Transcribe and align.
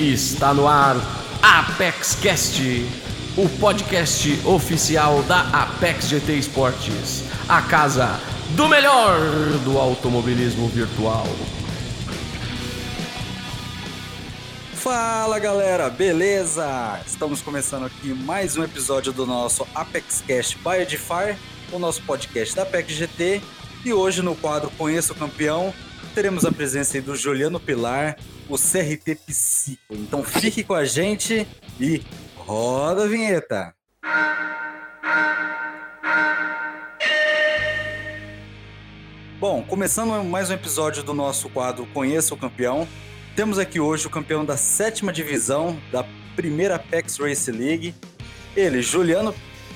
Está 0.00 0.54
no 0.54 0.66
ar 0.66 0.96
Apex 1.42 2.14
Cast, 2.14 2.62
o 3.36 3.46
podcast 3.60 4.30
oficial 4.46 5.22
da 5.24 5.42
Apex 5.50 6.08
GT 6.08 6.36
Esportes, 6.36 7.24
a 7.46 7.60
casa 7.60 8.18
do 8.56 8.66
melhor 8.66 9.20
do 9.62 9.76
automobilismo 9.76 10.68
virtual. 10.68 11.26
Fala 14.72 15.38
galera, 15.38 15.90
beleza? 15.90 16.98
Estamos 17.06 17.42
começando 17.42 17.84
aqui 17.84 18.14
mais 18.14 18.56
um 18.56 18.64
episódio 18.64 19.12
do 19.12 19.26
nosso 19.26 19.66
Apex 19.74 20.24
Cast 20.26 20.56
by 20.60 20.80
Edify, 20.80 21.36
o 21.70 21.78
nosso 21.78 22.00
podcast 22.04 22.56
da 22.56 22.62
Apex 22.62 22.94
GT. 22.94 23.42
E 23.84 23.92
hoje 23.92 24.22
no 24.22 24.34
quadro 24.34 24.70
Conheça 24.78 25.12
o 25.12 25.16
Campeão, 25.16 25.74
teremos 26.14 26.46
a 26.46 26.50
presença 26.50 26.98
do 27.02 27.14
Juliano 27.14 27.60
Pilar, 27.60 28.16
o 28.50 28.56
CRT 28.56 29.14
Psico. 29.26 29.94
Então 29.94 30.24
fique 30.24 30.64
com 30.64 30.74
a 30.74 30.84
gente 30.84 31.46
e 31.80 32.02
roda 32.36 33.04
a 33.04 33.06
vinheta. 33.06 33.74
Bom, 39.38 39.62
começando 39.62 40.22
mais 40.24 40.50
um 40.50 40.54
episódio 40.54 41.02
do 41.02 41.14
nosso 41.14 41.48
quadro 41.48 41.86
Conheça 41.94 42.34
o 42.34 42.36
Campeão. 42.36 42.86
Temos 43.34 43.58
aqui 43.58 43.80
hoje 43.80 44.06
o 44.06 44.10
campeão 44.10 44.44
da 44.44 44.56
sétima 44.56 45.12
divisão 45.12 45.80
da 45.90 46.04
primeira 46.36 46.74
Apex 46.74 47.16
Race 47.18 47.50
League, 47.50 47.94
ele, 48.54 48.82
Juliano 48.82 49.34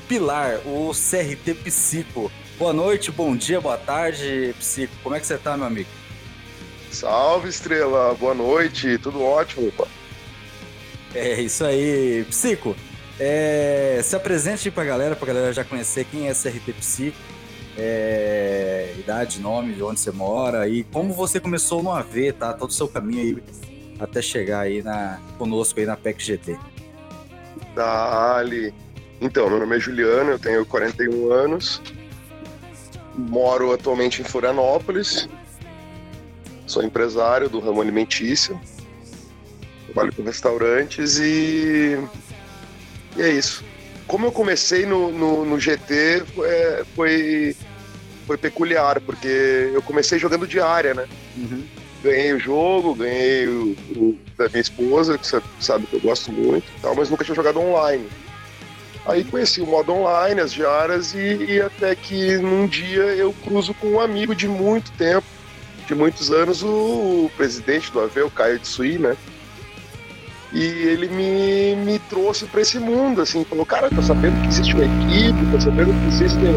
Pilar, 0.09 0.59
o 0.67 0.91
CRT 0.93 1.55
Psico. 1.65 2.31
Boa 2.59 2.73
noite, 2.73 3.11
bom 3.11 3.35
dia, 3.35 3.61
boa 3.61 3.79
tarde, 3.79 4.55
Psico. 4.59 4.93
Como 5.03 5.15
é 5.15 5.21
que 5.21 5.27
você 5.27 5.39
tá, 5.39 5.57
meu 5.57 5.67
amigo? 5.67 5.89
Salve, 6.95 7.49
Estrela. 7.49 8.15
Boa 8.15 8.35
noite. 8.35 8.97
Tudo 8.99 9.23
ótimo, 9.23 9.71
pô. 9.73 9.87
É 11.15 11.41
isso 11.41 11.65
aí. 11.65 12.25
Psico, 12.29 12.77
é... 13.19 14.01
se 14.03 14.15
apresente 14.15 14.71
pra 14.71 14.85
galera, 14.85 15.17
pra 15.17 15.27
galera 15.27 15.53
já 15.53 15.65
conhecer 15.65 16.05
quem 16.05 16.29
é 16.29 16.33
CRT 16.33 16.73
Psico. 16.73 17.19
É... 17.77 18.95
idade, 18.99 19.41
nome, 19.41 19.75
de 19.75 19.83
onde 19.83 19.99
você 19.99 20.13
mora 20.13 20.69
e 20.69 20.85
como 20.85 21.13
você 21.13 21.41
começou 21.41 21.83
no 21.83 21.91
AV, 21.91 22.33
tá? 22.39 22.53
Todo 22.53 22.71
o 22.71 22.73
seu 22.73 22.87
caminho 22.87 23.21
aí 23.21 23.43
até 23.99 24.23
chegar 24.23 24.61
aí 24.61 24.83
na... 24.83 25.21
conosco 25.37 25.81
aí 25.81 25.87
na 25.87 25.97
PEC 25.97 26.23
GT. 26.23 26.59
Dali. 27.75 28.73
Então, 29.21 29.49
meu 29.49 29.59
nome 29.59 29.77
é 29.77 29.81
Juliano, 29.81 30.33
eu 30.33 30.39
tenho 30.39 30.67
41 30.67 31.33
anos, 31.33 31.81
moro 33.17 33.73
atualmente 33.73 34.21
em 34.21 34.25
Florianópolis, 34.25 35.29
Sou 36.67 36.83
empresário 36.83 37.49
do 37.49 37.61
ramo 37.61 37.81
alimentício, 37.81 38.59
trabalho 39.87 40.15
com 40.15 40.23
restaurantes 40.23 41.19
e, 41.19 41.99
e 43.17 43.23
é 43.23 43.31
isso. 43.31 43.65
Como 44.07 44.27
eu 44.27 44.33
comecei 44.33 44.85
no, 44.85 45.11
no, 45.11 45.45
no 45.45 45.59
GT 45.59 46.25
é, 46.43 46.85
foi, 46.95 47.57
foi 48.27 48.37
peculiar, 48.37 49.01
porque 49.01 49.71
eu 49.73 49.81
comecei 49.83 50.19
jogando 50.19 50.47
diária, 50.47 50.95
né? 50.95 51.07
Uhum. 51.37 51.65
Ganhei 52.03 52.35
o 52.35 52.39
jogo, 52.39 52.95
ganhei 52.95 53.49
o, 53.49 53.77
o, 53.97 54.19
da 54.37 54.49
minha 54.49 54.61
esposa, 54.61 55.17
que 55.17 55.27
você 55.27 55.41
sabe 55.59 55.87
que 55.87 55.97
eu 55.97 56.01
gosto 56.01 56.31
muito, 56.31 56.67
tal, 56.83 56.95
mas 56.95 57.09
nunca 57.09 57.25
tinha 57.25 57.35
jogado 57.35 57.61
online. 57.61 58.07
Aí 59.07 59.23
conheci 59.25 59.61
o 59.61 59.67
modo 59.67 59.93
online, 59.93 60.41
as 60.41 60.53
diárias, 60.53 61.15
e, 61.15 61.45
e 61.45 61.61
até 61.61 61.95
que 61.95 62.37
num 62.37 62.67
dia 62.67 63.03
eu 63.03 63.35
cruzo 63.45 63.73
com 63.75 63.87
um 63.89 64.01
amigo 64.01 64.35
de 64.35 64.49
muito 64.49 64.93
tempo, 64.93 65.27
de 65.87 65.95
muitos 65.95 66.31
anos 66.31 66.63
o, 66.63 67.31
presidente 67.37 67.91
do 67.93 68.01
AV, 68.01 68.25
o 68.25 68.31
Caio 68.31 68.59
Tsui, 68.59 68.99
né? 68.99 69.17
E 70.53 70.63
ele 70.63 71.09
me, 71.09 71.75
me 71.77 71.99
trouxe 71.99 72.47
para 72.47 72.61
esse 72.61 72.79
mundo, 72.79 73.21
assim, 73.21 73.45
falou, 73.45 73.67
cara, 73.67 73.91
tô 73.91 74.01
sabendo 74.01 74.41
que 74.43 74.49
existe 74.49 74.75
uma 74.75 74.85
equipe, 74.85 75.51
tô 75.51 75.61
sabendo 75.61 75.93
que 76.01 76.07
existem. 76.09 76.55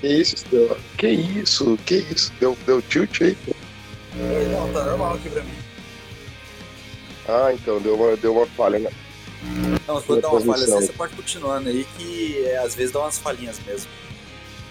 Que 0.00 0.08
isso, 0.08 0.36
Stella? 0.36 0.78
Que 0.96 1.08
isso? 1.08 1.78
Que 1.84 1.96
isso? 1.96 2.32
Deu, 2.40 2.56
deu 2.66 2.80
tilt 2.80 3.20
aí? 3.20 3.36
Não, 4.50 4.72
tá 4.72 4.84
normal 4.84 5.14
aqui 5.14 5.28
pra 5.28 5.42
mim. 5.42 5.50
Ah, 7.28 7.52
então, 7.52 7.78
deu 7.80 7.94
uma, 7.94 8.16
deu 8.16 8.34
uma 8.34 8.46
falha, 8.46 8.78
né? 8.78 8.90
Não, 9.86 10.00
for 10.00 10.20
dar 10.20 10.30
uma 10.30 10.40
falha 10.40 10.64
assim, 10.64 10.86
você 10.86 10.92
pode 10.92 11.14
continuando 11.14 11.68
aí, 11.68 11.86
que 11.96 12.42
é, 12.44 12.58
às 12.58 12.74
vezes 12.74 12.92
dá 12.92 13.00
umas 13.00 13.18
falhinhas 13.18 13.58
mesmo. 13.66 13.88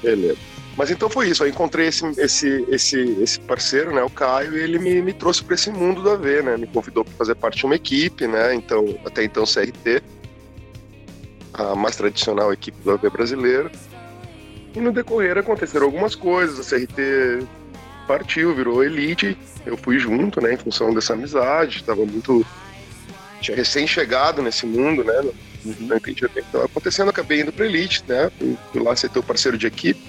Beleza. 0.02 0.38
Mas 0.80 0.90
então 0.90 1.10
foi 1.10 1.28
isso, 1.28 1.44
eu 1.44 1.50
encontrei 1.50 1.88
esse, 1.88 2.06
esse, 2.18 2.66
esse, 2.70 2.98
esse 3.22 3.40
parceiro, 3.42 3.94
né, 3.94 4.02
o 4.02 4.10
Caio, 4.10 4.58
e 4.58 4.62
ele 4.62 4.80
me, 4.80 5.02
me 5.02 5.12
trouxe 5.12 5.44
para 5.44 5.56
esse 5.56 5.70
mundo 5.70 6.02
da 6.02 6.16
V, 6.16 6.42
né, 6.42 6.56
me 6.56 6.68
convidou 6.68 7.04
para 7.04 7.14
fazer 7.16 7.36
parte 7.36 7.58
de 7.58 7.66
uma 7.66 7.76
equipe, 7.76 8.26
né, 8.26 8.54
então, 8.54 8.98
até 9.06 9.26
então 9.26 9.44
CRT, 9.44 10.02
a 11.54 11.76
mais 11.76 11.98
tradicional 11.98 12.54
equipe 12.54 12.78
do 12.82 12.92
AV 12.92 13.10
brasileiro. 13.10 13.70
E 14.74 14.80
no 14.80 14.94
decorrer 14.94 15.38
aconteceram 15.38 15.86
algumas 15.86 16.16
coisas, 16.16 16.60
a 16.66 16.78
CRT 16.78 17.46
partiu, 18.08 18.56
virou 18.56 18.82
elite, 18.82 19.38
eu 19.66 19.76
fui 19.76 20.00
junto, 20.00 20.42
né, 20.42 20.54
em 20.54 20.58
função 20.58 20.94
dessa 20.94 21.12
amizade, 21.12 21.80
estava 21.80 22.06
muito... 22.06 22.46
tinha 23.42 23.58
recém-chegado 23.58 24.42
nesse 24.42 24.66
mundo, 24.66 25.04
né, 25.04 25.30
Uhum. 25.66 25.76
Não 25.82 25.98
entendi 25.98 26.26
acontecendo, 26.64 27.10
acabei 27.10 27.42
indo 27.42 27.52
para 27.52 27.66
Elite, 27.66 28.04
né? 28.08 28.32
Fui, 28.72 28.82
lá 28.82 28.96
ser 28.96 29.10
teu 29.10 29.22
parceiro 29.22 29.58
de 29.58 29.68
equipe. 29.68 30.02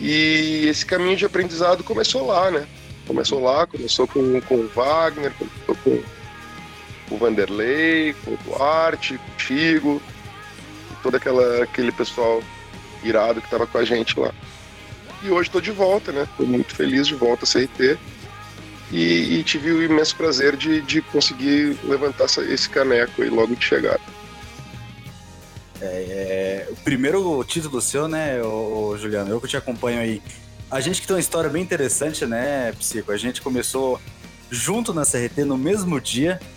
E 0.00 0.66
esse 0.66 0.86
caminho 0.86 1.16
de 1.16 1.26
aprendizado 1.26 1.84
começou 1.84 2.26
lá, 2.26 2.50
né? 2.50 2.66
Começou 3.06 3.42
lá, 3.42 3.66
começou 3.66 4.06
com, 4.06 4.40
com 4.42 4.54
o 4.54 4.68
Wagner, 4.68 5.32
começou 5.32 5.76
com 5.84 6.02
o 7.14 7.18
Vanderlei, 7.18 8.14
com 8.24 8.32
o 8.32 8.38
Duarte, 8.38 9.18
contigo, 9.18 10.00
todo 11.02 11.16
aquela, 11.16 11.64
aquele 11.64 11.92
pessoal 11.92 12.42
irado 13.02 13.40
que 13.40 13.46
estava 13.46 13.66
com 13.66 13.78
a 13.78 13.84
gente 13.84 14.18
lá. 14.18 14.32
E 15.22 15.30
hoje 15.30 15.48
estou 15.48 15.60
de 15.60 15.70
volta, 15.70 16.12
né? 16.12 16.22
Estou 16.22 16.46
muito 16.46 16.74
feliz 16.74 17.06
de 17.06 17.14
volta 17.14 17.44
a 17.44 17.48
CRT 17.48 17.98
e, 18.90 19.38
e 19.38 19.44
tive 19.44 19.70
o 19.70 19.82
imenso 19.82 20.16
prazer 20.16 20.56
de, 20.56 20.80
de 20.82 21.00
conseguir 21.00 21.78
levantar 21.84 22.24
esse 22.24 22.68
caneco 22.68 23.22
aí 23.22 23.30
logo 23.30 23.54
de 23.54 23.64
chegada. 23.64 24.00
É, 25.80 25.86
é, 25.86 26.68
o 26.70 26.76
primeiro 26.76 27.42
título 27.44 27.80
seu, 27.80 28.06
né, 28.06 28.42
o, 28.42 28.96
Juliano? 28.98 29.30
Eu 29.30 29.40
que 29.40 29.48
te 29.48 29.56
acompanho 29.56 30.00
aí. 30.00 30.22
A 30.70 30.80
gente 30.80 31.00
que 31.00 31.06
tem 31.06 31.16
uma 31.16 31.20
história 31.20 31.48
bem 31.48 31.62
interessante, 31.62 32.26
né, 32.26 32.72
Psico? 32.72 33.12
A 33.12 33.16
gente 33.16 33.40
começou 33.40 34.00
junto 34.50 34.92
na 34.92 35.04
CRT 35.04 35.44
no 35.44 35.56
mesmo 35.56 36.00
dia. 36.00 36.40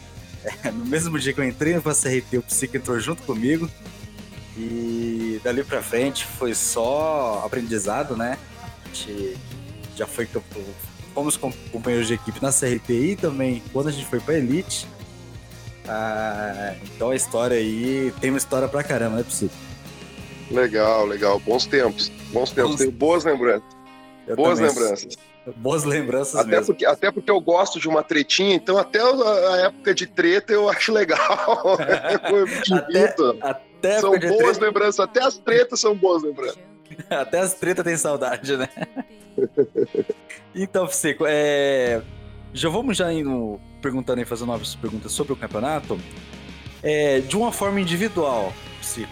É, 0.62 0.70
no 0.70 0.86
mesmo 0.86 1.18
dia 1.18 1.32
que 1.32 1.40
eu 1.40 1.46
entrei 1.46 1.80
pra 1.80 1.94
CRT, 1.94 2.38
o 2.38 2.44
Psico 2.44 2.76
entrou 2.76 3.00
junto 3.00 3.24
comigo. 3.24 3.70
E 4.58 5.40
dali 5.42 5.64
pra 5.64 5.82
frente 5.82 6.26
foi 6.26 6.54
só 6.54 7.42
aprendizado, 7.46 8.18
né? 8.18 8.38
A 8.62 8.88
gente 8.90 9.38
já 9.96 10.06
foi 10.06 10.28
fomos 11.14 11.38
companheiros 11.38 12.08
de 12.08 12.16
equipe 12.16 12.42
na 12.42 12.52
CRTI 12.52 13.16
também, 13.16 13.62
quando 13.72 13.90
a 13.90 13.92
gente 13.92 14.06
foi 14.06 14.20
pra 14.20 14.36
Elite. 14.36 14.88
Ah, 15.88 16.76
então 16.84 17.12
a 17.12 17.16
história 17.16 17.58
aí 17.58 18.14
tem 18.20 18.30
uma 18.30 18.38
história 18.38 18.68
pra 18.68 18.84
caramba, 18.84 19.12
não 19.12 19.20
é 19.20 19.24
possível. 19.24 19.56
Legal, 20.50 21.06
legal. 21.06 21.40
Bons 21.40 21.66
tempos. 21.66 22.10
Bons 22.32 22.52
tempos. 22.52 22.72
Bons... 22.72 22.80
Tenho 22.80 22.92
boas 22.92 23.24
lembranças. 23.24 23.64
Eu 24.28 24.36
boas 24.36 24.60
também. 24.60 24.74
lembranças. 24.74 25.18
Boas 25.58 25.84
lembranças 25.84 26.36
até 26.36 26.52
mesmo. 26.52 26.68
Porque, 26.68 26.86
até 26.86 27.12
porque 27.12 27.30
eu 27.30 27.42
gosto 27.42 27.80
de 27.80 27.90
uma 27.90 28.02
tretinha, 28.02 28.56
então 28.56 28.78
até 28.78 29.00
a 29.02 29.58
época 29.66 29.94
de 29.94 30.08
treta 30.08 30.54
eu 30.54 30.70
acho 30.70 30.94
legal. 30.94 31.78
até, 32.72 33.16
até 33.42 34.00
são 34.00 34.12
boas 34.12 34.38
treta... 34.38 34.66
lembranças, 34.66 35.00
até 35.02 35.22
as 35.22 35.38
tretas 35.38 35.80
são 35.82 35.94
boas 35.96 36.24
lembranças. 36.24 36.60
até 37.10 37.40
as 37.40 37.54
tretas 37.56 37.84
tem 37.84 37.98
saudade, 37.98 38.56
né? 38.56 38.70
então, 40.56 40.88
Fiseco, 40.88 41.26
é... 41.28 42.02
já 42.54 42.70
vamos 42.70 42.98
já 42.98 43.12
indo 43.12 43.60
perguntando 43.82 44.22
e 44.22 44.26
fazendo 44.26 44.48
novas 44.48 44.76
perguntas 44.76 45.12
sobre 45.12 45.34
o 45.34 45.36
campeonato. 45.36 46.00
É, 46.82 47.22
de 47.22 47.38
uma 47.38 47.52
forma 47.52 47.80
individual, 47.80 48.54
Fiseco, 48.82 49.12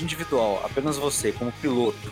individual, 0.00 0.62
apenas 0.64 0.96
você, 0.96 1.32
como 1.32 1.52
piloto, 1.52 2.10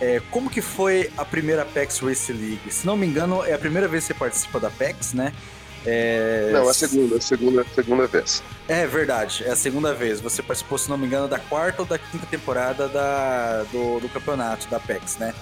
é, 0.00 0.20
como 0.30 0.50
que 0.50 0.60
foi 0.60 1.10
a 1.16 1.24
primeira 1.24 1.62
Apex 1.62 2.00
Race 2.00 2.32
League? 2.32 2.70
Se 2.70 2.86
não 2.86 2.96
me 2.96 3.06
engano, 3.06 3.44
é 3.44 3.54
a 3.54 3.58
primeira 3.58 3.86
vez 3.86 4.04
que 4.04 4.12
você 4.12 4.18
participa 4.18 4.60
da 4.60 4.68
Apex, 4.68 5.12
né? 5.12 5.32
É... 5.86 6.50
Não, 6.52 6.68
a 6.68 6.74
segunda, 6.74 7.16
a 7.16 7.20
segunda, 7.20 7.64
segunda 7.74 8.06
vez. 8.06 8.42
É 8.68 8.86
verdade, 8.86 9.44
é 9.44 9.50
a 9.50 9.56
segunda 9.56 9.92
vez. 9.92 10.20
Você 10.20 10.42
participou, 10.42 10.78
se 10.78 10.88
não 10.88 10.96
me 10.96 11.06
engano, 11.06 11.28
da 11.28 11.38
quarta 11.38 11.82
ou 11.82 11.86
da 11.86 11.98
quinta 11.98 12.26
temporada 12.26 12.88
da, 12.88 13.64
do, 13.64 14.00
do 14.00 14.08
campeonato 14.08 14.66
da 14.68 14.78
Apex, 14.78 15.18
né? 15.18 15.34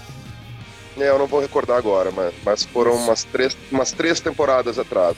É, 0.97 1.09
eu 1.09 1.17
não 1.17 1.27
vou 1.27 1.39
recordar 1.39 1.77
agora, 1.77 2.11
mas, 2.11 2.33
mas 2.43 2.63
foram 2.63 2.95
umas 2.95 3.23
três, 3.23 3.57
umas 3.71 3.91
três 3.91 4.19
temporadas 4.19 4.77
atrás. 4.77 5.15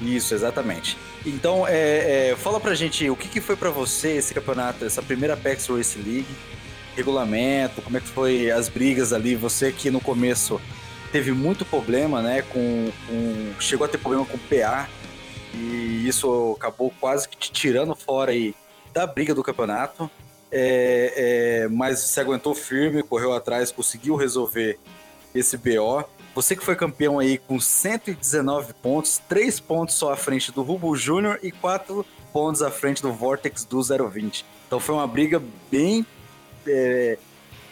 Isso, 0.00 0.32
exatamente. 0.32 0.96
Então, 1.26 1.66
é, 1.66 2.30
é, 2.30 2.36
fala 2.36 2.60
pra 2.60 2.74
gente 2.74 3.08
o 3.10 3.16
que, 3.16 3.28
que 3.28 3.40
foi 3.40 3.56
para 3.56 3.70
você 3.70 4.12
esse 4.12 4.32
campeonato, 4.32 4.84
essa 4.84 5.02
primeira 5.02 5.34
Apex 5.34 5.66
Race 5.66 5.98
League, 5.98 6.28
regulamento, 6.96 7.82
como 7.82 7.96
é 7.96 8.00
que 8.00 8.08
foi 8.08 8.50
as 8.50 8.68
brigas 8.68 9.12
ali, 9.12 9.34
você 9.34 9.72
que 9.72 9.90
no 9.90 10.00
começo 10.00 10.60
teve 11.10 11.32
muito 11.32 11.64
problema, 11.64 12.22
né? 12.22 12.42
Com, 12.42 12.90
com, 13.06 13.60
chegou 13.60 13.84
a 13.84 13.88
ter 13.88 13.98
problema 13.98 14.24
com 14.24 14.36
o 14.36 14.40
PA 14.40 14.88
e 15.54 16.06
isso 16.06 16.54
acabou 16.56 16.92
quase 17.00 17.28
que 17.28 17.36
te 17.36 17.50
tirando 17.50 17.94
fora 17.94 18.30
aí 18.30 18.54
da 18.92 19.06
briga 19.06 19.34
do 19.34 19.42
campeonato. 19.42 20.10
É, 20.50 21.12
é, 21.64 21.68
mas 21.68 21.98
se 22.00 22.20
aguentou 22.20 22.54
firme, 22.54 23.02
correu 23.02 23.32
atrás, 23.32 23.70
conseguiu 23.70 24.16
resolver 24.16 24.78
esse 25.38 25.56
BO. 25.56 26.04
Você 26.34 26.54
que 26.54 26.64
foi 26.64 26.76
campeão 26.76 27.18
aí 27.18 27.38
com 27.38 27.58
119 27.58 28.74
pontos, 28.74 29.18
3 29.28 29.58
pontos 29.60 29.94
só 29.94 30.12
à 30.12 30.16
frente 30.16 30.52
do 30.52 30.62
Rubo 30.62 30.94
Júnior 30.94 31.38
e 31.42 31.50
4 31.50 32.04
pontos 32.32 32.62
à 32.62 32.70
frente 32.70 33.02
do 33.02 33.12
Vortex 33.12 33.64
do 33.64 33.82
020. 33.82 34.44
Então 34.66 34.78
foi 34.78 34.94
uma 34.94 35.06
briga 35.06 35.42
bem 35.70 36.06
é, 36.66 37.18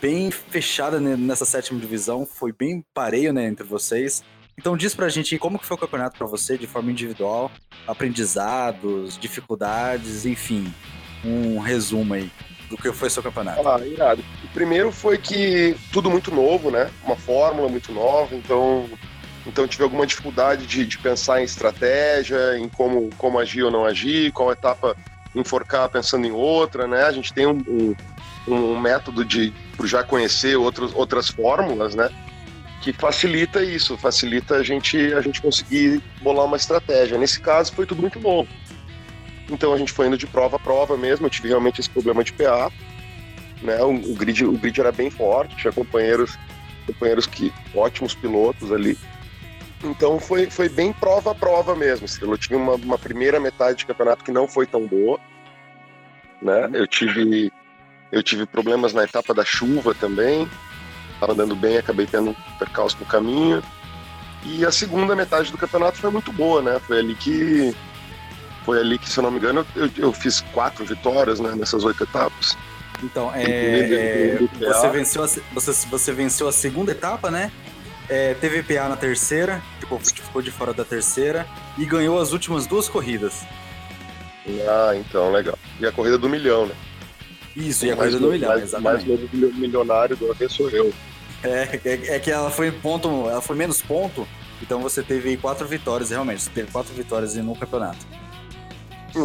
bem 0.01 0.31
fechada 0.31 0.99
nessa 1.01 1.45
sétima 1.45 1.79
divisão, 1.79 2.27
foi 2.27 2.53
bem 2.53 2.85
pareio 2.95 3.33
né, 3.33 3.47
entre 3.47 3.65
vocês. 3.65 4.23
Então 4.59 4.77
diz 4.77 4.95
pra 4.95 5.09
gente 5.09 5.39
como 5.39 5.59
que 5.59 5.67
foi 5.67 5.77
o 5.77 5.81
campeonato 5.81 6.17
para 6.17 6.27
você, 6.27 6.57
de 6.57 6.67
forma 6.67 6.91
individual, 6.91 7.51
aprendizados, 7.87 9.19
dificuldades, 9.19 10.25
enfim, 10.25 10.73
um 11.25 11.59
resumo 11.59 12.15
aí 12.15 12.31
do 12.71 12.77
que 12.77 12.91
foi 12.93 13.11
seu 13.11 13.23
campeonato. 13.23 13.67
Ah, 13.69 13.87
irado. 13.87 14.25
Primeiro 14.57 14.91
foi 14.91 15.19
que 15.19 15.77
tudo 15.93 16.11
muito 16.11 16.35
novo, 16.35 16.71
né? 16.71 16.91
Uma 17.05 17.15
fórmula 17.15 17.69
muito 17.69 17.93
nova, 17.93 18.35
então 18.35 18.89
então 19.47 19.69
tive 19.69 19.83
alguma 19.83 20.07
dificuldade 20.07 20.67
de, 20.67 20.87
de 20.87 20.97
pensar 20.97 21.43
em 21.43 21.45
estratégia, 21.45 22.57
em 22.59 22.67
como, 22.67 23.11
como 23.19 23.39
agir 23.39 23.65
ou 23.65 23.71
não 23.71 23.85
agir, 23.85 24.33
qual 24.33 24.51
etapa 24.51 24.97
enforcar 25.35 25.91
pensando 25.91 26.27
em 26.27 26.31
outra, 26.31 26.89
né? 26.89 27.03
A 27.03 27.13
gente 27.13 27.35
tem 27.35 27.47
um, 27.47 27.63
um, 28.49 28.55
um 28.55 28.81
método 28.81 29.27
de 29.27 29.53
já 29.85 30.03
conhecer 30.03 30.57
outros, 30.57 30.91
outras 30.95 31.29
fórmulas, 31.29 31.95
né? 31.95 32.09
Que 32.81 32.95
facilita 32.95 33.63
isso, 33.63 33.99
facilita 33.99 34.55
a 34.55 34.63
gente, 34.63 35.13
a 35.13 35.21
gente 35.21 35.43
conseguir 35.43 36.03
bolar 36.23 36.47
uma 36.47 36.57
estratégia. 36.57 37.19
Nesse 37.19 37.41
caso 37.41 37.75
foi 37.75 37.85
tudo 37.85 38.01
muito 38.01 38.19
novo. 38.19 38.49
Então 39.51 39.75
a 39.75 39.77
gente 39.77 39.93
foi 39.93 40.07
indo 40.07 40.17
de 40.17 40.27
prova 40.27 40.57
a 40.57 40.59
prova 40.59 40.97
mesmo, 40.97 41.27
eu 41.27 41.31
tive 41.31 41.49
realmente 41.49 41.79
esse 41.79 41.91
problema 41.91 42.25
de 42.25 42.33
PA. 42.33 42.73
Né? 43.67 43.83
O, 43.83 44.13
o, 44.13 44.15
grid, 44.15 44.45
o 44.45 44.53
grid 44.53 44.81
era 44.81 44.93
bem 44.93 45.11
forte, 45.11 45.57
tinha 45.57 45.73
companheiros, 45.73 46.39
companheiros 46.87 47.27
que 47.27 47.53
ótimos 47.75 48.15
pilotos 48.15 48.73
ali. 48.73 48.97
Então 49.85 50.19
foi, 50.19 50.49
foi 50.49 50.69
bem 50.69 50.93
prova 50.93 51.33
a 51.33 51.35
prova 51.35 51.75
mesmo. 51.75 52.07
Eu 52.23 52.39
tinha 52.39 52.59
uma, 52.59 52.75
uma 52.75 52.99
primeira 52.99 53.39
metade 53.41 53.79
de 53.79 53.87
campeonato 53.87 54.25
que 54.25 54.33
não 54.33 54.49
foi 54.49 54.67
tão 54.67 54.87
boa. 54.87 55.19
Né? 56.41 56.71
Eu 56.73 56.87
tive 56.87 57.53
eu 58.13 58.23
tive 58.23 58.47
problemas 58.47 58.93
na 58.93 59.05
etapa 59.05 59.35
da 59.35 59.45
chuva 59.45 59.95
também. 59.95 60.49
Estava 61.15 61.33
andando 61.33 61.57
bem, 61.57 61.77
acabei 61.77 62.07
tendo 62.07 62.31
um 62.31 62.35
percalço 62.59 62.97
no 63.01 63.07
caminho. 63.07 63.63
E 64.45 64.65
a 64.65 64.71
segunda 64.71 65.17
metade 65.17 65.51
do 65.51 65.59
campeonato 65.59 65.99
foi 65.99 66.11
muito 66.11 66.33
boa, 66.33 66.63
né? 66.63 66.79
Foi 66.87 67.01
ali 67.01 67.15
que, 67.15 67.75
foi 68.65 68.79
ali 68.79 68.97
que, 68.99 69.11
se 69.11 69.19
eu 69.19 69.23
não 69.23 69.31
me 69.31 69.39
engano, 69.39 69.67
eu, 69.75 69.91
eu 69.97 70.13
fiz 70.13 70.41
quatro 70.53 70.85
vitórias 70.85 71.41
né, 71.41 71.55
nessas 71.57 71.85
oito 71.85 72.05
etapas. 72.05 72.57
Então, 73.03 73.31
é, 73.35 73.43
é, 73.43 74.39
você, 74.59 74.89
venceu 74.89 75.23
a, 75.23 75.27
você, 75.27 75.87
você 75.89 76.13
venceu 76.13 76.49
a 76.49 76.53
segunda 76.53 76.93
etapa, 76.93 77.31
né? 77.31 77.53
É, 78.09 78.35
teve 78.35 78.63
PA 78.63 78.89
na 78.89 78.97
terceira, 78.97 79.61
ficou, 79.81 79.99
ficou 79.99 80.41
de 80.41 80.51
fora 80.51 80.73
da 80.73 80.85
terceira 80.85 81.47
e 81.77 81.85
ganhou 81.85 82.21
as 82.21 82.33
últimas 82.33 82.67
duas 82.67 82.89
corridas. 82.89 83.45
Ah, 84.69 84.95
então, 84.95 85.33
legal. 85.33 85.59
E 85.81 85.87
a 85.87 85.93
corrida 85.93 86.17
do 86.17 86.29
milhão, 86.29 86.67
né? 86.67 86.75
Isso, 87.57 87.87
e 87.87 87.91
a 87.91 87.97
corrida 87.97 88.19
do 88.19 88.31
milhão, 88.31 88.51
mais, 88.51 88.63
exatamente. 88.63 89.09
Mais 89.09 89.21
novo 89.21 89.55
milionário 89.59 90.17
do 90.17 90.35
que 90.35 90.49
sou 90.49 90.71
eu. 90.71 90.93
É, 91.43 91.81
é, 91.85 92.17
é, 92.17 92.21
que 92.21 92.31
ela 92.31 92.51
foi 92.51 92.71
ponto, 92.71 93.09
ela 93.29 93.41
foi 93.41 93.57
menos 93.57 93.83
ponto, 93.83 94.27
então 94.63 94.81
você 94.81 95.03
teve 95.03 95.37
quatro 95.37 95.67
vitórias, 95.67 96.11
realmente, 96.11 96.43
você 96.43 96.51
teve 96.51 96.71
quatro 96.71 96.95
vitórias 96.95 97.35
no 97.37 97.55
campeonato. 97.57 98.07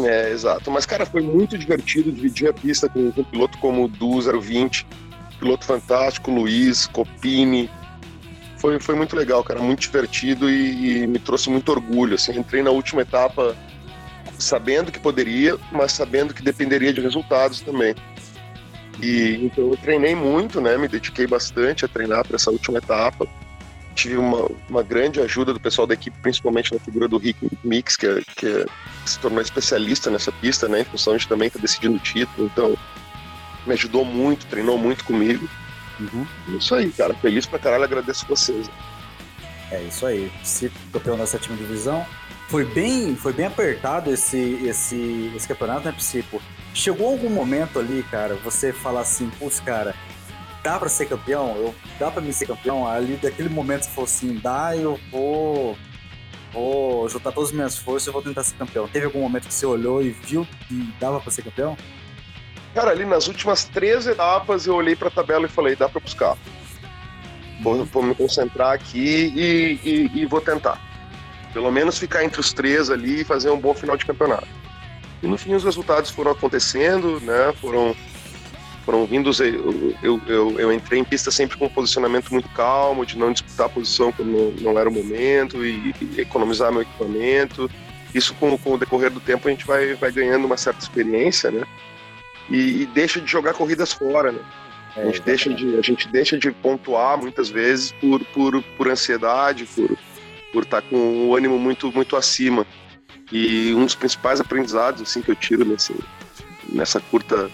É, 0.06 0.32
exato. 0.32 0.72
Mas, 0.72 0.86
cara, 0.86 1.06
foi 1.06 1.22
muito 1.22 1.58
divertido 1.58 2.12
dividir 2.12 2.50
a 2.50 2.54
pista 2.54 2.88
com, 2.88 3.12
com 3.12 3.22
um 3.22 3.24
piloto 3.24 3.58
como 3.58 3.86
o 3.86 3.88
Du 3.88 4.22
020, 4.22 4.88
piloto 5.40 5.66
fantástico, 5.66 6.32
Luiz, 6.32 6.88
Copini. 6.88 7.70
Foi, 8.58 8.80
foi 8.80 8.96
muito 8.96 9.16
legal, 9.16 9.44
cara, 9.44 9.60
muito 9.60 9.82
divertido 9.82 10.50
e, 10.50 11.04
e 11.04 11.08
me 11.08 11.20
trouxe 11.20 11.50
muito 11.50 11.72
orgulho. 11.72 12.16
Assim, 12.16 12.38
entrei 12.38 12.62
na 12.62 12.72
última 12.72 13.02
etapa 13.02 13.56
sabendo 14.38 14.92
que 14.92 15.00
poderia, 15.00 15.58
mas 15.72 15.92
sabendo 15.92 16.34
que 16.34 16.42
dependeria 16.42 16.94
de 16.94 17.02
resultados 17.02 17.62
também. 17.62 17.96
E 19.02 19.46
então 19.46 19.70
eu 19.70 19.78
treinei 19.78 20.16
muito, 20.16 20.62
né? 20.62 20.78
Me 20.78 20.88
dediquei 20.88 21.26
bastante 21.26 21.86
a 21.86 21.88
treinar 21.88 22.26
para 22.26 22.36
essa 22.36 22.52
última 22.52 22.78
etapa. 22.78 23.28
Tive 23.96 24.18
uma, 24.18 24.50
uma 24.70 24.84
grande 24.84 25.20
ajuda 25.20 25.54
do 25.54 25.60
pessoal 25.60 25.86
da 25.86 25.94
equipe, 25.94 26.18
principalmente 26.22 26.74
na 26.74 26.80
figura 26.80 27.08
do 27.08 27.18
Rick 27.18 27.48
Mix, 27.64 27.96
que, 27.96 28.08
é, 28.08 28.22
que, 28.36 28.48
é, 28.48 28.66
que 29.04 29.10
se 29.10 29.20
tornou 29.20 29.42
especialista 29.42 30.10
nessa 30.10 30.32
pista, 30.32 30.68
né? 30.68 30.82
Em 30.82 30.86
função 30.86 31.18
de 31.18 31.28
também 31.28 31.48
estar 31.48 31.60
tá 31.60 31.64
decidindo 31.64 31.98
o 31.98 32.00
título. 32.00 32.50
Então, 32.52 32.78
me 33.66 33.74
ajudou 33.74 34.06
muito, 34.06 34.46
treinou 34.46 34.78
muito 34.78 35.04
comigo. 35.04 35.48
Uhum. 36.00 36.26
Isso 36.58 36.74
aí, 36.74 36.90
cara. 36.92 37.14
Feliz 37.16 37.46
pra 37.46 37.60
caralho, 37.60 37.84
agradeço 37.84 38.26
vocês. 38.28 38.70
É 39.72 39.82
isso 39.84 40.06
aí. 40.06 40.32
Se 40.44 40.72
campeão 40.92 41.18
da 41.18 41.26
sétima 41.26 41.56
divisão. 41.56 42.06
Foi 42.50 42.66
bem, 42.66 43.16
foi 43.16 43.32
bem 43.32 43.46
apertado 43.46 44.12
esse, 44.12 44.38
esse, 44.66 45.32
esse 45.34 45.48
campeonato, 45.48 45.86
né, 45.86 45.94
Psico? 45.94 46.42
Chegou 46.74 47.08
algum 47.08 47.30
momento 47.30 47.80
ali, 47.80 48.04
cara, 48.12 48.36
você 48.36 48.74
falar 48.74 49.02
assim, 49.02 49.30
putz, 49.40 49.62
cara, 49.62 49.96
dá 50.64 50.80
pra 50.80 50.90
ser 50.90 51.08
campeão? 51.08 51.56
Eu, 51.58 51.76
dá 52.00 52.12
pra 52.12 52.22
mim 52.22 52.32
ser 52.32 52.48
campeão? 52.48 52.88
Ali, 52.88 53.16
daquele 53.16 53.50
momento, 53.50 53.84
você 53.84 53.90
falou 53.90 54.06
assim, 54.06 54.36
dá, 54.36 54.76
eu 54.76 55.00
vou, 55.12 55.78
vou 56.54 57.10
juntar 57.10 57.32
todas 57.32 57.50
as 57.50 57.56
minhas 57.56 57.78
forças 57.78 58.08
e 58.08 58.12
vou 58.12 58.22
tentar 58.22 58.44
ser 58.44 58.56
campeão. 58.56 58.88
Teve 58.88 59.06
algum 59.06 59.22
momento 59.22 59.48
que 59.48 59.54
você 59.54 59.66
olhou 59.66 60.02
e 60.02 60.10
viu 60.10 60.48
que 60.68 60.94
dava 61.00 61.20
pra 61.20 61.32
ser 61.32 61.44
campeão? 61.44 61.78
Cara, 62.74 62.92
ali 62.92 63.06
nas 63.06 63.28
últimas 63.28 63.66
três 63.66 64.08
etapas 64.08 64.66
eu 64.66 64.76
olhei 64.76 64.96
pra 64.96 65.10
tabela 65.10 65.46
e 65.46 65.50
falei, 65.50 65.76
dá 65.76 65.90
pra 65.90 66.00
buscar. 66.00 66.38
Vou, 67.62 67.86
vou 67.86 68.04
me 68.04 68.16
concentrar 68.16 68.74
aqui 68.74 69.32
e, 69.36 69.80
e, 69.84 70.22
e 70.22 70.26
vou 70.26 70.42
tentar. 70.42 70.80
Pelo 71.54 71.70
menos 71.70 71.98
ficar 71.98 72.24
entre 72.24 72.40
os 72.40 72.54
três 72.54 72.90
ali 72.90 73.22
e 73.22 73.26
fazer 73.26 73.50
um 73.50 73.60
bom 73.60 73.74
final 73.74 73.98
de 73.98 74.06
campeonato. 74.06 74.48
E 75.22 75.28
no 75.28 75.38
fim 75.38 75.54
os 75.54 75.64
resultados 75.64 76.10
foram 76.10 76.32
acontecendo, 76.32 77.20
né? 77.20 77.54
Foram 77.60 77.96
foram 78.86 79.06
vindos. 79.06 79.40
Eu, 79.40 79.96
eu, 80.02 80.22
eu, 80.28 80.60
eu, 80.60 80.74
entrei 80.74 81.00
em 81.00 81.04
pista 81.04 81.32
sempre 81.32 81.58
com 81.58 81.66
um 81.66 81.70
posicionamento 81.70 82.32
muito 82.32 82.50
calmo, 82.50 83.06
de 83.06 83.18
não 83.18 83.32
disputar 83.32 83.68
a 83.68 83.70
posição 83.70 84.12
quando 84.12 84.54
não, 84.62 84.78
era 84.78 84.90
o 84.90 84.94
momento 84.94 85.66
e, 85.66 85.94
e, 86.02 86.22
economizar 86.22 86.72
meu 86.72 86.82
equipamento. 86.82 87.70
Isso, 88.14 88.34
com, 88.36 88.58
com 88.58 88.74
o 88.74 88.78
decorrer 88.78 89.10
do 89.10 89.20
tempo, 89.20 89.48
a 89.48 89.52
gente 89.52 89.66
vai, 89.66 89.94
vai 89.94 90.12
ganhando 90.12 90.46
uma 90.46 90.58
certa 90.58 90.82
experiência, 90.82 91.50
né? 91.50 91.64
E, 92.50 92.82
e 92.82 92.86
deixa 92.88 93.22
de 93.22 93.32
jogar 93.32 93.54
corridas 93.54 93.94
fora, 93.94 94.32
né? 94.32 94.40
a, 94.96 95.06
gente 95.06 95.22
é, 95.22 95.24
deixa 95.24 95.54
de, 95.54 95.78
a 95.78 95.82
gente 95.82 96.08
deixa 96.08 96.38
de 96.38 96.52
pontuar 96.52 97.18
muitas 97.18 97.50
vezes 97.50 97.92
por, 97.94 98.24
por, 98.26 98.62
por 98.78 98.88
ansiedade, 98.90 99.66
por, 99.66 99.98
por 100.52 100.64
estar 100.64 100.82
com 100.82 101.28
o 101.28 101.36
ânimo 101.36 101.58
muito, 101.58 101.92
muito 101.92 102.16
acima. 102.16 102.66
E 103.32 103.74
um 103.74 103.86
dos 103.86 103.96
principais 103.96 104.42
aprendizados 104.42 105.02
assim 105.02 105.22
que 105.22 105.32
eu 105.32 105.36
tiro 105.36 105.64
nesse, 105.64 105.96
nessa 106.68 107.00
curta 107.00 107.50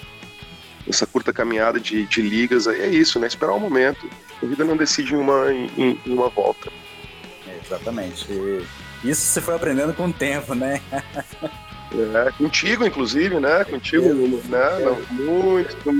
nessa 0.88 1.06
curta 1.06 1.34
caminhada 1.34 1.80
de, 1.80 2.06
de 2.06 2.22
ligas 2.22 2.66
é 2.66 2.88
isso, 2.88 3.20
né? 3.20 3.28
Esperar 3.28 3.52
o 3.52 3.58
um 3.58 3.60
momento. 3.60 4.10
A 4.42 4.46
vida 4.46 4.64
não 4.64 4.78
decide 4.78 5.14
em 5.14 5.18
uma, 5.18 5.52
em, 5.52 6.00
em 6.06 6.14
uma 6.14 6.30
volta. 6.30 6.72
É, 7.48 7.60
exatamente. 7.64 8.32
E 9.04 9.10
isso 9.10 9.22
você 9.22 9.42
foi 9.42 9.56
aprendendo 9.56 9.94
com 9.94 10.08
o 10.08 10.14
tempo, 10.14 10.56
né? 10.56 10.82
É, 11.90 12.32
contigo, 12.32 12.86
inclusive, 12.86 13.40
né? 13.40 13.64
Contigo, 13.64 14.06
eu, 14.08 14.42
né? 14.50 14.78
Eu, 14.82 15.06
muito, 15.12 15.92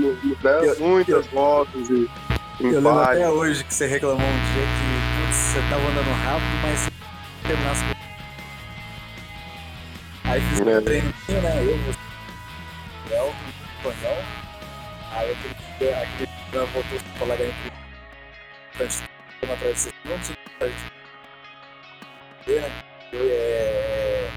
né? 0.42 0.60
Eu, 0.62 0.80
muitas 0.80 1.26
voltas 1.28 1.88
e. 1.88 2.08
Eu 2.60 2.72
lembro 2.72 2.98
até 2.98 3.30
hoje 3.30 3.64
que 3.64 3.72
você 3.72 3.86
reclamou 3.86 4.26
um 4.26 4.52
dia 4.52 4.66
que 4.66 5.26
putz, 5.26 5.36
você 5.36 5.60
tava 5.70 5.82
andando 5.88 6.10
rápido, 6.24 6.62
mas 6.62 6.90
terminasse 7.46 7.84
Aí 10.24 10.40
fiz 10.42 10.60
um 10.60 10.68
é. 10.68 10.80
treininho, 10.82 11.14
né? 11.28 11.64
Eu, 11.64 11.78
você, 11.78 12.07
aquele, 15.32 16.66
voltou 16.72 16.98
colega 17.18 17.44
entre 17.44 17.78
não 20.04 20.18
tinha 20.20 20.36
pra 20.58 20.68
gente 20.68 20.92
ver, 22.46 22.62
né? 22.62 22.82
É, 23.12 24.28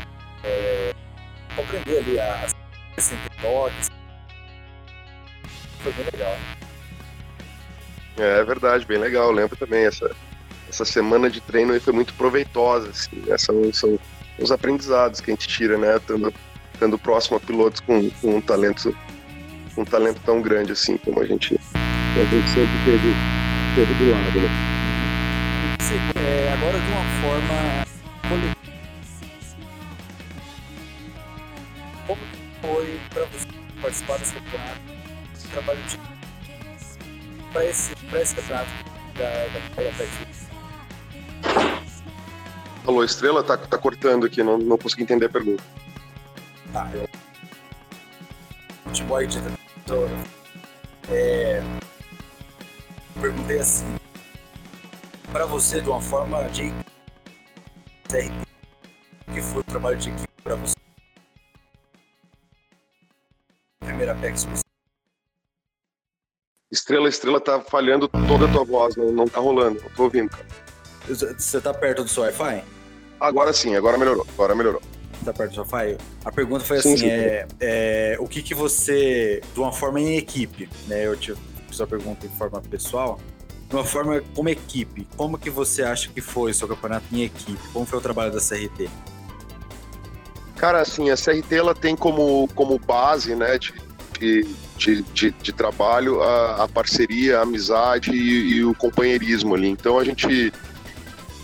é, 0.43 0.93
compreender 1.55 1.97
ali 1.99 2.19
as 2.19 2.55
assim. 2.97 3.15
Foi 5.79 5.91
bem 5.93 6.05
legal. 6.11 6.35
É, 8.17 8.39
é 8.39 8.43
verdade, 8.43 8.85
bem 8.85 8.97
legal. 8.97 9.27
Eu 9.27 9.31
lembro 9.31 9.55
também 9.55 9.85
essa, 9.85 10.11
essa 10.69 10.85
semana 10.85 11.29
de 11.29 11.41
treino 11.41 11.73
aí 11.73 11.79
foi 11.79 11.93
muito 11.93 12.13
proveitosa. 12.13 12.89
Assim, 12.89 13.17
né? 13.27 13.37
são, 13.37 13.73
são 13.73 13.99
os 14.39 14.51
aprendizados 14.51 15.21
que 15.21 15.31
a 15.31 15.33
gente 15.33 15.47
tira, 15.47 15.77
né? 15.77 15.97
Estando, 15.97 16.33
estando 16.73 16.99
próximo 16.99 17.37
a 17.37 17.39
pilotos 17.39 17.79
com, 17.81 18.09
com 18.09 18.37
um 18.37 18.41
talento 18.41 18.95
um 19.77 19.85
talento 19.85 20.19
tão 20.25 20.41
grande 20.41 20.71
assim 20.71 20.97
como 20.97 21.21
a 21.21 21.25
gente, 21.25 21.59
a 21.73 22.23
gente 22.25 22.49
sempre 22.49 22.77
teve, 22.85 23.13
teve 23.75 23.93
do 23.93 24.11
lado, 24.11 24.41
né? 24.41 24.71
é, 26.15 26.53
agora 26.53 26.79
de 26.79 26.91
uma 26.91 27.03
forma 27.21 27.85
coletiva. 28.29 28.55
Como 32.07 32.21
foi 32.61 32.99
para 33.09 33.25
você 33.25 33.47
participar 33.81 34.17
desse 34.19 34.33
campeonato? 34.33 34.81
Trabalho 35.51 35.83
de 35.83 35.99
para 37.51 37.65
esse, 37.65 37.93
esse 38.13 38.35
campeonato 38.35 38.69
da, 39.17 39.29
da, 39.47 39.81
da 39.83 39.91
Alô, 42.87 43.03
Estrela, 43.03 43.43
tá, 43.43 43.57
tá 43.57 43.77
cortando 43.77 44.25
aqui, 44.25 44.41
não, 44.41 44.57
não 44.57 44.77
consegui 44.77 45.03
entender 45.03 45.25
a 45.25 45.29
pergunta. 45.29 45.63
Tá, 46.71 46.89
eu. 46.93 47.07
Futebol 48.85 49.25
de 49.25 49.60
é, 51.09 51.61
perguntei 53.19 53.59
assim, 53.59 53.85
para 55.31 55.45
você 55.45 55.81
de 55.81 55.89
uma 55.89 56.01
forma 56.01 56.43
de 56.49 56.73
que 59.33 59.41
foi 59.41 59.61
o 59.61 59.63
trabalho 59.63 59.97
de 59.97 60.09
equipe 60.09 60.27
para 60.43 60.55
você? 60.55 60.75
Primeira 63.79 64.11
Apex. 64.11 64.47
Estrela, 66.71 67.09
estrela 67.09 67.39
tá 67.39 67.61
falhando 67.61 68.07
toda 68.07 68.45
a 68.45 68.51
tua 68.51 68.65
voz, 68.65 68.95
não, 68.95 69.11
não 69.11 69.25
tá 69.27 69.39
rolando, 69.39 69.81
não 69.81 69.89
tô 69.91 70.03
ouvindo, 70.03 70.29
cara. 70.29 70.47
Você 71.07 71.59
tá 71.59 71.73
perto 71.73 72.03
do 72.03 72.09
seu 72.09 72.23
Wi-Fi? 72.23 72.63
Agora 73.19 73.53
sim, 73.53 73.75
agora 73.75 73.97
melhorou, 73.97 74.25
agora 74.33 74.55
melhorou. 74.55 74.81
Tá 75.23 75.31
perto 75.31 75.53
do 75.53 75.61
Wi-Fi? 75.61 75.97
A 76.25 76.31
pergunta 76.31 76.63
foi 76.63 76.81
sim, 76.81 76.93
assim, 76.93 77.03
sim, 77.03 77.09
é, 77.09 77.47
é, 77.59 78.17
o 78.19 78.27
que 78.27 78.41
que 78.41 78.55
você, 78.55 79.41
de 79.53 79.59
uma 79.59 79.71
forma 79.71 79.99
em 79.99 80.17
equipe, 80.17 80.67
né, 80.87 81.05
eu 81.05 81.15
te 81.15 81.33
fiz 81.67 81.79
a 81.79 81.85
pergunta 81.85 82.25
em 82.25 82.29
forma 82.29 82.59
pessoal, 82.61 83.19
de 83.69 83.75
uma 83.75 83.85
forma 83.85 84.21
como 84.35 84.49
equipe, 84.49 85.07
como 85.15 85.37
que 85.37 85.49
você 85.49 85.83
acha 85.83 86.09
que 86.09 86.21
foi 86.21 86.51
o 86.51 86.53
seu 86.53 86.67
campeonato 86.67 87.05
em 87.11 87.23
equipe? 87.23 87.59
Como 87.71 87.85
foi 87.85 87.99
o 87.99 88.01
trabalho 88.01 88.31
da 88.31 88.39
CRT? 88.39 88.89
Cara, 90.57 90.81
assim, 90.81 91.09
a 91.09 91.15
CRT 91.15 91.55
ela 91.55 91.73
tem 91.73 91.95
como, 91.95 92.47
como 92.53 92.77
base, 92.79 93.35
né, 93.35 93.57
de, 93.57 93.73
de, 94.77 95.01
de, 95.13 95.31
de 95.31 95.53
trabalho 95.53 96.21
a, 96.21 96.63
a, 96.63 96.67
parceria, 96.67 97.39
a 97.39 97.41
amizade 97.43 98.11
e, 98.11 98.55
e, 98.55 98.65
o 98.65 98.75
companheirismo 98.75 99.55
ali. 99.55 99.69
Então 99.69 99.97
a 99.97 100.03
gente 100.03 100.51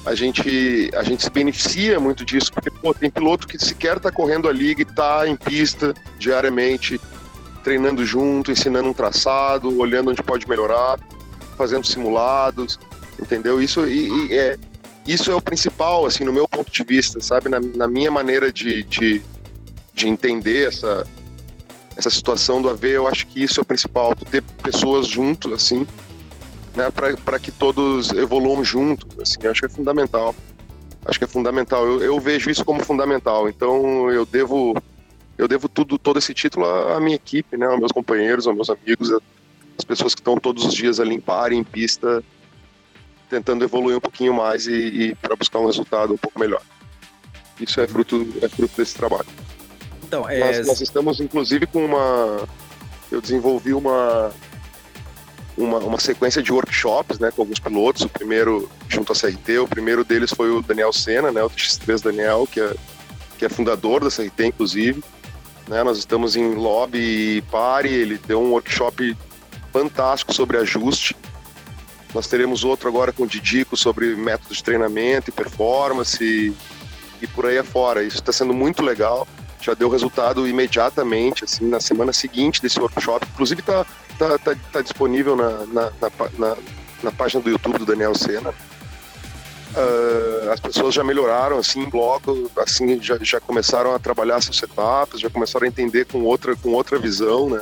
a 0.08 0.16
gente 0.16 0.90
a 0.96 1.04
gente 1.04 1.24
se 1.24 1.30
beneficia 1.30 2.00
muito 2.00 2.24
disso 2.24 2.52
porque 2.52 2.72
pô, 2.72 2.94
tem 2.94 3.10
piloto 3.10 3.48
que 3.48 3.60
sequer 3.60 3.98
está 3.98 4.10
correndo 4.10 4.48
a 4.48 4.54
liga 4.54 4.82
e 4.82 4.84
está 4.84 5.28
em 5.28 5.36
pista 5.36 5.94
diariamente 6.18 7.00
treinando 7.64 8.06
junto, 8.06 8.50
ensinando 8.50 8.88
um 8.88 8.94
traçado, 8.94 9.78
olhando 9.78 10.10
onde 10.10 10.24
pode 10.24 10.48
melhorar, 10.48 10.98
fazendo 11.58 11.86
simulados, 11.86 12.80
entendeu? 13.22 13.62
Isso 13.62 13.86
e, 13.86 14.30
e 14.30 14.34
é 14.34 14.58
isso 15.06 15.32
é 15.32 15.36
o 15.36 15.42
principal, 15.42 16.06
assim, 16.06 16.26
no 16.26 16.34
meu 16.34 16.48
ponto 16.48 16.72
de 16.72 16.84
vista, 16.84 17.22
sabe? 17.22 17.50
Na, 17.50 17.60
na 17.60 17.88
minha 17.88 18.12
maneira 18.12 18.52
de, 18.52 18.84
de, 18.84 19.22
de 19.94 20.08
entender 20.08 20.68
essa, 20.68 21.08
essa 21.96 22.10
situação 22.10 22.62
do 22.62 22.70
AV, 22.70 22.86
eu 22.86 23.08
acho 23.08 23.26
que 23.28 23.42
isso 23.42 23.60
é 23.60 23.64
o 23.64 23.66
principal, 23.66 24.14
ter 24.30 24.42
pessoas 24.62 25.08
juntos, 25.08 25.52
assim, 25.54 25.88
né, 26.78 26.92
para 26.92 27.40
que 27.40 27.52
todos 27.52 28.12
evoluam 28.12 28.64
juntos, 28.64 29.20
assim, 29.20 29.48
acho 29.48 29.62
que 29.62 29.66
é 29.66 29.70
fundamental. 29.70 30.36
Acho 31.04 31.18
que 31.18 31.26
é 31.26 31.28
fundamental. 31.28 31.86
Eu, 31.88 32.04
eu, 32.04 32.20
vejo 32.20 32.52
isso 32.52 32.64
como 32.64 32.84
fundamental. 32.84 33.50
Então 33.50 34.12
eu 34.12 34.26
devo 34.26 34.76
eu 35.38 35.48
devo 35.48 35.68
tudo 35.68 35.98
todo 35.98 36.20
esse 36.20 36.34
título 36.34 36.66
à 36.66 37.00
minha 37.00 37.16
equipe, 37.16 37.58
né, 37.58 37.66
aos 37.66 37.80
meus 37.80 37.92
companheiros, 37.92 38.48
aos 38.48 38.56
meus 38.56 38.70
amigos, 38.70 39.12
as 39.78 39.86
pessoas 39.86 40.14
que 40.14 40.22
estão 40.22 40.38
todos 40.38 40.66
os 40.66 40.74
dias 40.74 41.00
ali 41.00 41.16
em 41.16 41.20
par, 41.20 41.52
em 41.52 41.64
pista, 41.64 42.24
tentando 43.30 43.64
evoluir 43.64 43.98
um 43.98 44.02
pouquinho 44.02 44.34
mais 44.34 44.68
e, 44.68 44.74
e 44.74 45.16
para 45.16 45.36
buscar 45.36 45.60
um 45.60 45.66
resultado 45.66 46.14
um 46.14 46.18
pouco 46.18 46.40
melhor. 46.40 46.62
Isso 47.60 47.82
é 47.82 47.88
fruto 47.88 48.28
é 48.42 48.48
fruto 48.48 48.76
desse 48.78 48.96
trabalho. 48.96 49.28
Então, 50.04 50.30
é... 50.30 50.40
nós, 50.40 50.68
nós 50.68 50.82
estamos 50.82 51.20
inclusive 51.20 51.66
com 51.66 51.86
uma. 51.86 52.48
Eu 53.12 53.22
desenvolvi 53.22 53.74
uma, 53.74 54.32
uma, 55.58 55.80
uma, 55.80 56.00
sequência 56.00 56.42
de 56.42 56.52
workshops 56.52 57.20
né, 57.20 57.32
com 57.32 57.42
alguns 57.42 57.60
pilotos. 57.60 58.04
O 58.04 58.10
primeiro 58.10 58.70
junto 58.88 59.12
à 59.12 59.16
CRT, 59.16 59.60
o 59.60 59.68
primeiro 59.68 60.04
deles 60.04 60.32
foi 60.32 60.52
o 60.52 60.62
Daniel 60.62 60.94
Senna, 60.94 61.32
né, 61.32 61.44
o 61.44 61.50
TX3 61.50 62.02
Daniel, 62.02 62.48
que 62.50 62.60
é, 62.60 62.76
que 63.38 63.46
é 63.46 63.50
fundador 63.50 64.04
da 64.04 64.10
CRT, 64.10 64.46
inclusive. 64.46 65.04
Né, 65.68 65.84
nós 65.84 65.98
estamos 65.98 66.36
em 66.36 66.54
lobby 66.54 67.38
e 67.38 67.42
pare, 67.44 67.90
ele 67.90 68.18
deu 68.18 68.42
um 68.42 68.52
workshop 68.52 69.18
fantástico 69.74 70.34
sobre 70.34 70.58
ajuste. 70.58 71.16
Nós 72.14 72.28
teremos 72.28 72.64
outro 72.64 72.88
agora 72.88 73.12
com 73.12 73.24
o 73.24 73.28
Didico 73.28 73.76
sobre 73.76 74.16
método 74.16 74.54
de 74.54 74.64
treinamento 74.64 75.30
e 75.30 75.34
performance 75.34 76.24
e, 76.24 76.54
e 77.22 77.28
por 77.28 77.46
aí 77.46 77.58
afora. 77.58 78.04
Isso 78.04 78.18
está 78.18 78.32
sendo 78.32 78.54
muito 78.54 78.82
legal 78.82 79.28
já 79.68 79.74
deu 79.74 79.90
resultado 79.90 80.48
imediatamente, 80.48 81.44
assim, 81.44 81.68
na 81.68 81.80
semana 81.80 82.14
seguinte 82.14 82.62
desse 82.62 82.80
workshop. 82.80 83.28
Inclusive 83.34 83.62
tá, 83.62 83.86
tá, 84.18 84.38
tá, 84.38 84.56
tá 84.72 84.82
disponível 84.82 85.36
na, 85.36 85.50
na, 85.68 85.92
na, 86.38 86.58
na, 87.04 87.12
página 87.12 87.42
do 87.42 87.50
YouTube 87.50 87.80
do 87.80 87.86
Daniel 87.86 88.16
Sena. 88.16 88.50
Uh, 88.50 90.52
as 90.52 90.60
pessoas 90.60 90.96
já 90.96 91.04
melhoraram 91.04 91.60
assim 91.60 91.82
em 91.82 91.90
bloco, 91.90 92.50
assim 92.58 93.02
já, 93.02 93.18
já 93.22 93.40
começaram 93.40 93.94
a 93.94 94.00
trabalhar 94.00 94.42
seus 94.42 94.58
setups, 94.58 95.20
já 95.20 95.30
começaram 95.30 95.66
a 95.66 95.68
entender 95.68 96.06
com 96.06 96.24
outra 96.24 96.56
com 96.56 96.70
outra 96.70 96.98
visão, 96.98 97.50
né? 97.50 97.62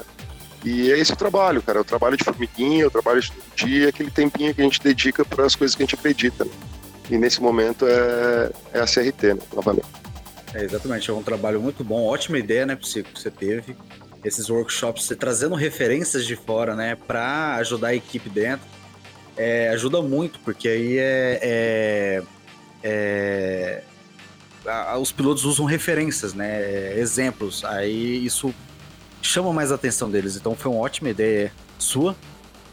E 0.63 0.91
é 0.91 0.97
esse 0.97 1.13
o 1.13 1.15
trabalho, 1.15 1.61
cara. 1.61 1.77
É 1.77 1.81
o 1.81 1.85
trabalho 1.85 2.17
de 2.17 2.23
formiguinha, 2.23 2.83
é 2.83 2.87
o 2.87 2.91
trabalho 2.91 3.21
de 3.21 3.31
dia, 3.55 3.89
aquele 3.89 4.09
tempinho 4.09 4.53
que 4.53 4.61
a 4.61 4.63
gente 4.63 4.81
dedica 4.81 5.23
para 5.23 5.45
as 5.45 5.55
coisas 5.55 5.75
que 5.75 5.83
a 5.83 5.85
gente 5.85 5.95
acredita. 5.95 6.43
Né? 6.43 6.51
E 7.11 7.17
nesse 7.17 7.39
momento 7.39 7.85
é, 7.85 8.51
é 8.73 8.79
a 8.79 8.85
CRT, 8.85 9.35
né? 9.35 9.41
novamente. 9.53 10.05
É, 10.55 10.63
exatamente, 10.63 11.09
é 11.09 11.13
um 11.13 11.21
trabalho 11.21 11.61
muito 11.61 11.83
bom, 11.83 12.05
ótima 12.05 12.39
ideia, 12.39 12.65
né, 12.65 12.75
Psico, 12.75 13.11
que 13.11 13.19
você 13.19 13.29
teve. 13.29 13.75
Esses 14.23 14.49
workshops, 14.49 15.11
trazendo 15.19 15.55
referências 15.55 16.25
de 16.25 16.35
fora, 16.35 16.75
né, 16.75 16.95
para 16.95 17.55
ajudar 17.55 17.89
a 17.89 17.95
equipe 17.95 18.29
dentro, 18.29 18.65
é, 19.37 19.69
ajuda 19.69 20.01
muito, 20.01 20.39
porque 20.39 20.67
aí 20.67 20.97
é, 20.97 21.39
é, 21.41 22.23
é 22.83 23.83
a, 24.65 24.97
os 24.97 25.11
pilotos 25.11 25.45
usam 25.45 25.65
referências, 25.65 26.33
né, 26.33 26.97
exemplos, 26.97 27.63
aí 27.65 28.25
isso 28.25 28.53
chama 29.21 29.51
mais 29.51 29.71
a 29.71 29.75
atenção 29.75 30.09
deles. 30.09 30.35
Então 30.35 30.55
foi 30.55 30.71
uma 30.71 30.79
ótima 30.79 31.09
ideia 31.09 31.51
sua. 31.77 32.15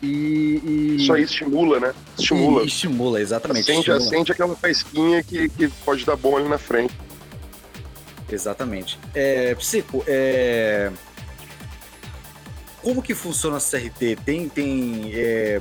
E, 0.02 0.60
e... 0.64 0.96
Isso 1.00 1.12
aí 1.12 1.22
estimula, 1.22 1.78
né? 1.78 1.94
Estimula. 2.18 2.62
E, 2.62 2.66
estimula, 2.66 3.20
exatamente. 3.20 3.70
Acende, 3.70 3.78
estimula. 3.78 4.04
acende 4.04 4.32
aquela 4.32 4.56
faísquinha 4.56 5.22
que, 5.22 5.48
que 5.48 5.68
pode 5.84 6.04
dar 6.04 6.16
bom 6.16 6.36
ali 6.36 6.48
na 6.48 6.58
frente. 6.58 6.94
Exatamente. 8.30 8.98
É, 9.14 9.54
Psico, 9.54 10.02
é... 10.06 10.90
como 12.82 13.00
que 13.00 13.14
funciona 13.14 13.56
a 13.56 13.60
CRT? 13.60 14.18
Tem, 14.24 14.48
tem, 14.48 15.12
é... 15.14 15.60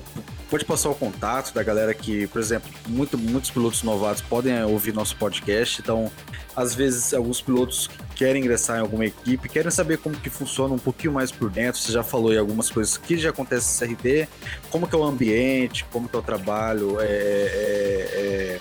pode 0.49 0.65
passar 0.65 0.89
o 0.89 0.95
contato 0.95 1.53
da 1.53 1.61
galera 1.61 1.93
que, 1.93 2.27
por 2.27 2.39
exemplo, 2.41 2.69
muito, 2.87 3.17
muitos 3.17 3.51
pilotos 3.51 3.83
novatos 3.83 4.21
podem 4.21 4.61
ouvir 4.63 4.93
nosso 4.93 5.15
podcast, 5.15 5.81
então, 5.81 6.11
às 6.55 6.73
vezes, 6.73 7.13
alguns 7.13 7.39
pilotos 7.39 7.89
querem 8.15 8.41
ingressar 8.41 8.77
em 8.77 8.81
alguma 8.81 9.05
equipe, 9.05 9.47
querem 9.47 9.71
saber 9.71 9.99
como 9.99 10.15
que 10.15 10.29
funciona 10.29 10.73
um 10.73 10.79
pouquinho 10.79 11.13
mais 11.13 11.31
por 11.31 11.49
dentro, 11.49 11.79
você 11.79 11.91
já 11.91 12.03
falou 12.03 12.31
aí 12.31 12.37
algumas 12.37 12.69
coisas 12.69 12.97
que 12.97 13.17
já 13.17 13.29
acontecem 13.29 13.89
no 13.89 13.95
CRT, 13.95 14.27
como 14.69 14.87
que 14.87 14.95
é 14.95 14.97
o 14.97 15.03
ambiente, 15.03 15.85
como 15.91 16.09
que 16.09 16.15
é 16.15 16.19
o 16.19 16.23
trabalho, 16.23 16.99
é, 16.99 17.05
é, 17.05 18.57
é 18.57 18.59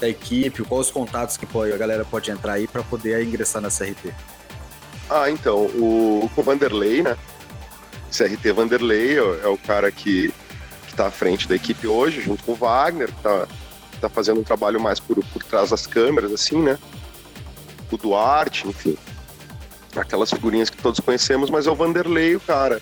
da 0.00 0.08
equipe, 0.08 0.62
quais 0.64 0.86
os 0.86 0.92
contatos 0.92 1.36
que 1.36 1.46
a 1.46 1.76
galera 1.76 2.04
pode 2.04 2.30
entrar 2.30 2.54
aí 2.54 2.66
para 2.66 2.82
poder 2.82 3.22
ingressar 3.22 3.62
na 3.62 3.68
CRT? 3.68 4.12
Ah, 5.08 5.30
então, 5.30 5.66
o, 5.66 6.30
o 6.36 6.42
Vanderlei, 6.42 7.02
né? 7.02 7.16
CRT 8.16 8.52
Vanderlei 8.52 9.18
é 9.18 9.48
o 9.48 9.58
cara 9.58 9.90
que, 9.90 10.32
está 10.96 11.08
à 11.08 11.10
frente 11.10 11.46
da 11.46 11.54
equipe 11.54 11.86
hoje, 11.86 12.22
junto 12.22 12.42
com 12.42 12.52
o 12.52 12.56
Wagner, 12.56 13.08
que 13.08 13.18
está 13.18 13.46
tá 14.00 14.08
fazendo 14.08 14.40
um 14.40 14.44
trabalho 14.44 14.80
mais 14.80 14.98
por, 14.98 15.22
por 15.26 15.42
trás 15.42 15.70
das 15.70 15.86
câmeras, 15.86 16.32
assim, 16.32 16.60
né? 16.60 16.78
O 17.92 17.96
Duarte, 17.96 18.66
enfim. 18.66 18.96
Aquelas 19.94 20.30
figurinhas 20.30 20.70
que 20.70 20.76
todos 20.78 21.00
conhecemos, 21.00 21.50
mas 21.50 21.66
é 21.66 21.70
o 21.70 21.74
Vanderlei, 21.74 22.34
o 22.34 22.40
cara. 22.40 22.80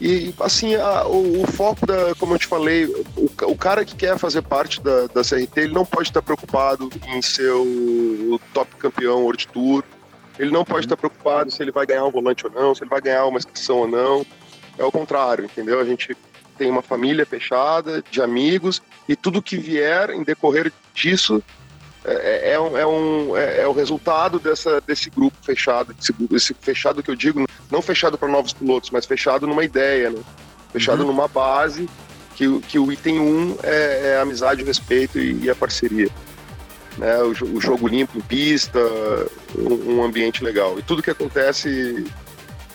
E, 0.00 0.34
assim, 0.40 0.74
a, 0.74 1.06
o, 1.06 1.42
o, 1.42 1.46
foco 1.46 1.86
da, 1.86 2.14
como 2.18 2.34
eu 2.34 2.38
te 2.38 2.46
falei, 2.46 2.86
o, 2.86 3.30
o, 3.42 3.56
cara 3.56 3.84
que 3.84 3.96
quer 3.96 4.18
fazer 4.18 4.42
parte 4.42 4.80
da, 4.80 5.06
da 5.06 5.22
CRT, 5.22 5.52
ele 5.56 5.72
não 5.72 5.86
pode 5.86 6.08
estar 6.08 6.22
preocupado 6.22 6.90
em 7.08 7.22
ser 7.22 7.50
o, 7.50 8.38
top 8.52 8.76
campeão 8.76 9.22
World 9.22 9.48
Tour, 9.48 9.82
ele 10.38 10.50
não 10.50 10.64
pode 10.64 10.84
estar 10.84 10.96
preocupado 10.98 11.50
se 11.50 11.62
ele 11.62 11.72
vai 11.72 11.86
ganhar 11.86 12.04
um 12.04 12.10
volante 12.10 12.46
ou 12.46 12.52
não, 12.52 12.74
se 12.74 12.82
ele 12.82 12.90
vai 12.90 13.00
ganhar 13.00 13.24
uma 13.24 13.38
inscrição 13.38 13.78
ou 13.78 13.88
não. 13.88 14.26
É 14.78 14.84
o 14.84 14.92
contrário, 14.92 15.44
entendeu? 15.44 15.80
A 15.80 15.84
gente 15.84 16.16
tem 16.56 16.70
uma 16.70 16.82
família 16.82 17.26
fechada, 17.26 18.02
de 18.10 18.22
amigos, 18.22 18.82
e 19.08 19.14
tudo 19.14 19.42
que 19.42 19.56
vier 19.56 20.10
em 20.10 20.22
decorrer 20.22 20.72
disso 20.94 21.42
é, 22.06 22.12
é, 22.12 22.52
é, 22.52 22.60
um, 22.60 22.78
é, 22.78 22.86
um, 22.86 23.36
é, 23.36 23.60
é, 23.62 23.66
o 23.66 23.72
resultado 23.72 24.38
dessa, 24.38 24.80
desse 24.80 25.10
grupo 25.10 25.36
fechado, 25.42 25.94
esse, 26.00 26.14
esse 26.32 26.54
fechado 26.54 27.02
que 27.02 27.10
eu 27.10 27.16
digo, 27.16 27.44
não 27.68 27.82
fechado 27.82 28.16
para 28.16 28.28
novos 28.28 28.52
pilotos, 28.52 28.90
mas 28.90 29.04
fechado 29.04 29.44
numa 29.44 29.64
ideia, 29.64 30.10
né? 30.10 30.20
fechado 30.72 31.00
uhum. 31.00 31.08
numa 31.08 31.26
base 31.26 31.88
que, 32.36 32.60
que 32.60 32.78
o 32.78 32.92
item 32.92 33.18
1 33.18 33.22
um 33.22 33.58
é, 33.62 34.12
é 34.12 34.16
a 34.18 34.22
amizade, 34.22 34.62
respeito 34.62 35.18
e, 35.18 35.44
e 35.44 35.50
a 35.50 35.54
parceria. 35.54 36.08
Né? 36.96 37.18
O, 37.22 37.30
o, 37.56 37.60
jogo 37.60 37.88
limpo 37.88 38.22
pista, 38.22 38.78
um, 39.58 39.96
um, 39.96 40.04
ambiente 40.04 40.44
legal. 40.44 40.78
E 40.78 40.82
tudo 40.82 41.02
que 41.02 41.10
acontece, 41.10 42.06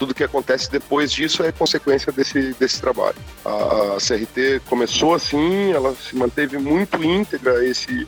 tudo 0.02 0.16
que 0.16 0.24
acontece 0.24 0.72
depois 0.72 1.12
disso 1.12 1.44
é 1.44 1.52
consequência 1.52 2.12
desse, 2.12 2.54
desse 2.54 2.82
trabalho. 2.82 3.16
A, 3.46 3.50
a 3.50 3.98
CRT 3.98 4.64
começou 4.68 5.14
assim, 5.14 5.72
ela 5.72 5.94
se 5.94 6.16
manteve 6.16 6.58
muito 6.58 7.04
íntegra 7.04 7.60
a, 7.60 7.64
esse, 7.64 8.08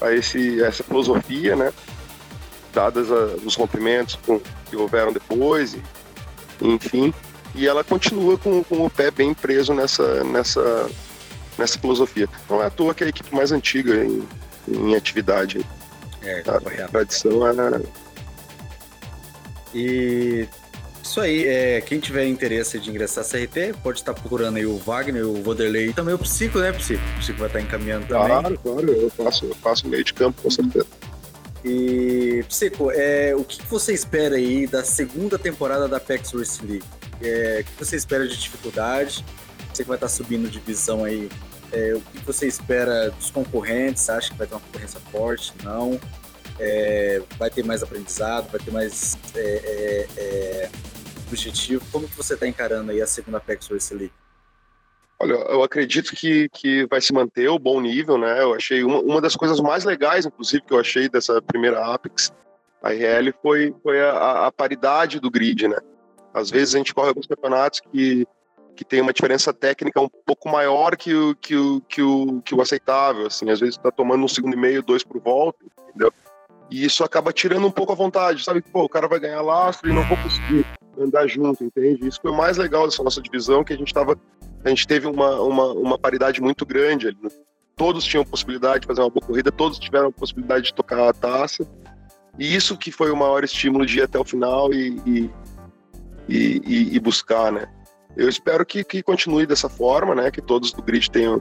a, 0.00 0.10
esse, 0.10 0.64
a 0.64 0.68
essa 0.68 0.82
filosofia, 0.82 1.54
né? 1.54 1.70
dadas 2.72 3.12
a, 3.12 3.36
os 3.44 3.56
rompimentos 3.56 4.18
com, 4.24 4.40
que 4.70 4.74
houveram 4.74 5.12
depois, 5.12 5.74
e, 5.74 5.82
enfim 6.62 7.12
e 7.54 7.68
ela 7.68 7.84
continua 7.84 8.38
com, 8.38 8.64
com 8.64 8.86
o 8.86 8.88
pé 8.88 9.10
bem 9.10 9.34
preso 9.34 9.74
nessa, 9.74 10.24
nessa, 10.24 10.90
nessa 11.58 11.78
filosofia. 11.78 12.26
Não 12.48 12.62
é 12.62 12.66
à 12.66 12.70
toa 12.70 12.94
que 12.94 13.04
é 13.04 13.06
a 13.06 13.10
equipe 13.10 13.34
mais 13.34 13.52
antiga 13.52 14.02
em, 14.02 14.26
em 14.66 14.96
atividade. 14.96 15.64
É, 16.22 16.42
a, 16.46 16.84
a 16.84 16.88
tradição 16.88 17.46
é. 17.46 17.82
E 19.74 20.48
isso 21.04 21.20
aí, 21.20 21.46
é, 21.46 21.82
quem 21.82 22.00
tiver 22.00 22.26
interesse 22.26 22.78
de 22.80 22.88
ingressar 22.88 23.22
CRT, 23.22 23.74
pode 23.82 23.98
estar 23.98 24.14
procurando 24.14 24.56
aí 24.56 24.64
o 24.64 24.78
Wagner, 24.78 25.28
o 25.28 25.42
Vanderlei 25.42 25.88
e 25.88 25.92
também 25.92 26.14
o 26.14 26.18
Psico, 26.18 26.58
né, 26.58 26.72
Psico? 26.72 27.02
O 27.14 27.18
Psico 27.20 27.38
vai 27.40 27.48
estar 27.48 27.60
encaminhando 27.60 28.06
também. 28.06 28.26
Claro, 28.26 28.58
claro, 28.58 28.90
eu 28.90 29.10
faço, 29.10 29.44
eu 29.44 29.54
faço 29.56 29.86
meio 29.86 30.02
de 30.02 30.14
campo, 30.14 30.40
com 30.42 30.50
certeza. 30.50 30.86
E, 31.62 32.42
Psico, 32.48 32.90
é, 32.90 33.34
o 33.36 33.44
que 33.44 33.60
você 33.66 33.92
espera 33.92 34.36
aí 34.36 34.66
da 34.66 34.82
segunda 34.82 35.38
temporada 35.38 35.86
da 35.86 36.00
PEX 36.00 36.32
Race 36.32 36.64
League? 36.64 36.84
É, 37.22 37.60
o 37.60 37.64
que 37.64 37.84
você 37.84 37.96
espera 37.96 38.26
de 38.26 38.38
dificuldade? 38.38 39.22
Você 39.74 39.82
que 39.82 39.88
vai 39.88 39.98
estar 39.98 40.08
subindo 40.08 40.48
divisão 40.48 41.04
aí, 41.04 41.28
é, 41.70 41.92
o 41.94 42.00
que 42.00 42.24
você 42.24 42.46
espera 42.46 43.10
dos 43.10 43.30
concorrentes? 43.30 44.04
Você 44.04 44.10
acha 44.10 44.30
que 44.30 44.38
vai 44.38 44.46
ter 44.46 44.54
uma 44.54 44.60
concorrência 44.60 45.00
forte? 45.12 45.52
Não? 45.62 46.00
É, 46.58 47.20
vai 47.38 47.50
ter 47.50 47.62
mais 47.62 47.82
aprendizado? 47.82 48.50
Vai 48.50 48.60
ter 48.60 48.70
mais 48.70 49.18
objetivo? 51.26 51.84
Como 51.90 52.08
que 52.08 52.16
você 52.16 52.34
está 52.34 52.46
encarando 52.46 52.90
aí 52.90 53.00
a 53.00 53.06
segunda 53.06 53.38
Apex 53.38 53.68
Race 53.68 53.94
League? 53.94 54.12
Olha, 55.18 55.32
eu 55.32 55.62
acredito 55.62 56.14
que, 56.14 56.48
que 56.50 56.86
vai 56.86 57.00
se 57.00 57.12
manter 57.12 57.48
o 57.48 57.58
bom 57.58 57.80
nível, 57.80 58.18
né? 58.18 58.42
Eu 58.42 58.54
achei 58.54 58.82
uma, 58.82 59.00
uma 59.00 59.20
das 59.20 59.36
coisas 59.36 59.60
mais 59.60 59.84
legais, 59.84 60.26
inclusive, 60.26 60.62
que 60.62 60.72
eu 60.72 60.80
achei 60.80 61.08
dessa 61.08 61.40
primeira 61.40 61.84
Apex, 61.94 62.32
a 62.82 62.92
IRL, 62.92 63.32
foi, 63.40 63.74
foi 63.82 64.00
a, 64.00 64.46
a 64.46 64.52
paridade 64.52 65.20
do 65.20 65.30
grid, 65.30 65.68
né? 65.68 65.78
Às 66.34 66.50
vezes 66.50 66.74
a 66.74 66.78
gente 66.78 66.92
corre 66.92 67.08
alguns 67.08 67.26
campeonatos 67.26 67.80
que, 67.80 68.26
que 68.76 68.84
tem 68.84 69.00
uma 69.00 69.12
diferença 69.12 69.52
técnica 69.52 70.00
um 70.00 70.08
pouco 70.08 70.48
maior 70.48 70.96
que 70.96 71.14
o, 71.14 71.34
que 71.36 71.56
o, 71.56 71.80
que 71.82 72.02
o, 72.02 72.42
que 72.42 72.54
o 72.54 72.60
aceitável, 72.60 73.26
assim. 73.26 73.48
Às 73.48 73.60
vezes 73.60 73.76
está 73.76 73.90
tomando 73.90 74.24
um 74.24 74.28
segundo 74.28 74.54
e 74.54 74.60
meio, 74.60 74.82
dois 74.82 75.04
por 75.04 75.20
volta, 75.22 75.64
entendeu? 75.88 76.12
E 76.70 76.84
isso 76.84 77.04
acaba 77.04 77.32
tirando 77.32 77.66
um 77.66 77.70
pouco 77.70 77.92
a 77.92 77.96
vontade, 77.96 78.42
sabe? 78.42 78.60
Pô, 78.60 78.82
o 78.82 78.88
cara 78.88 79.06
vai 79.06 79.20
ganhar 79.20 79.40
lastro 79.40 79.88
e 79.88 79.92
não 79.92 80.06
vou 80.08 80.16
conseguir 80.16 80.66
andar 80.98 81.26
junto, 81.26 81.64
entende? 81.64 82.06
Isso 82.06 82.20
foi 82.20 82.30
o 82.30 82.36
mais 82.36 82.56
legal 82.56 82.86
dessa 82.86 83.02
nossa 83.02 83.20
divisão, 83.20 83.64
que 83.64 83.72
a 83.72 83.76
gente 83.76 83.92
tava, 83.92 84.18
a 84.64 84.68
gente 84.68 84.86
teve 84.86 85.06
uma, 85.06 85.40
uma, 85.40 85.72
uma 85.72 85.98
paridade 85.98 86.40
muito 86.40 86.64
grande 86.64 87.08
ali. 87.08 87.18
Né? 87.22 87.30
Todos 87.76 88.04
tinham 88.04 88.24
possibilidade 88.24 88.80
de 88.80 88.86
fazer 88.86 89.00
uma 89.00 89.10
boa 89.10 89.26
corrida, 89.26 89.50
todos 89.50 89.78
tiveram 89.78 90.08
a 90.08 90.12
possibilidade 90.12 90.66
de 90.66 90.74
tocar 90.74 91.08
a 91.08 91.12
taça. 91.12 91.66
E 92.38 92.54
isso 92.54 92.76
que 92.76 92.90
foi 92.90 93.10
o 93.10 93.16
maior 93.16 93.44
estímulo 93.44 93.86
de 93.86 93.98
ir 93.98 94.02
até 94.02 94.18
o 94.18 94.24
final 94.24 94.72
e, 94.72 95.00
e, 95.06 95.30
e, 96.28 96.96
e, 96.96 97.00
buscar, 97.00 97.52
né? 97.52 97.66
Eu 98.16 98.28
espero 98.28 98.64
que, 98.64 98.82
que 98.84 99.02
continue 99.02 99.46
dessa 99.46 99.68
forma, 99.68 100.14
né? 100.14 100.30
Que 100.30 100.40
todos 100.40 100.72
do 100.72 100.82
grid 100.82 101.10
tenham, 101.10 101.40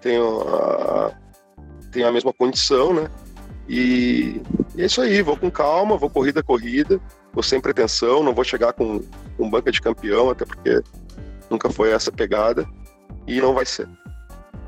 tenham, 0.00 0.40
a, 0.42 1.12
tenham 1.90 2.08
a 2.08 2.12
mesma 2.12 2.32
condição, 2.32 2.92
né? 2.92 3.10
E, 3.68 4.40
e, 4.76 4.82
é 4.82 4.86
isso 4.86 5.00
aí, 5.00 5.22
vou 5.22 5.36
com 5.36 5.50
calma, 5.50 5.96
vou 5.96 6.10
corrida 6.10 6.40
a 6.40 6.44
corrida, 6.44 7.00
vou 7.36 7.42
sem 7.42 7.60
pretensão, 7.60 8.22
não 8.22 8.34
vou 8.34 8.42
chegar 8.42 8.72
com, 8.72 9.02
com 9.36 9.50
banca 9.50 9.70
de 9.70 9.78
campeão, 9.78 10.30
até 10.30 10.46
porque 10.46 10.82
nunca 11.50 11.68
foi 11.68 11.90
essa 11.90 12.10
pegada, 12.10 12.66
e 13.26 13.38
não 13.42 13.52
vai 13.52 13.66
ser. 13.66 13.86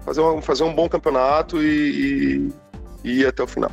Fazer, 0.04 0.20
uma, 0.20 0.42
fazer 0.42 0.64
um 0.64 0.74
bom 0.74 0.86
campeonato 0.86 1.62
e, 1.62 2.44
e, 2.44 2.52
e 3.02 3.20
ir 3.20 3.26
até 3.26 3.42
o 3.42 3.46
final. 3.46 3.70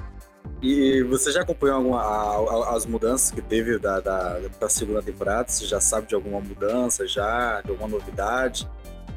E 0.62 1.04
você 1.04 1.30
já 1.30 1.42
acompanhou 1.42 1.76
alguma, 1.76 2.74
as 2.74 2.86
mudanças 2.86 3.32
que 3.32 3.42
teve 3.42 3.78
da, 3.78 4.00
da, 4.00 4.40
da, 4.60 4.70
segunda 4.70 5.02
temporada? 5.02 5.50
Você 5.50 5.66
já 5.66 5.82
sabe 5.82 6.08
de 6.08 6.16
alguma 6.16 6.40
mudança, 6.40 7.06
já, 7.06 7.62
de 7.62 7.72
alguma 7.72 7.90
novidade? 7.90 8.68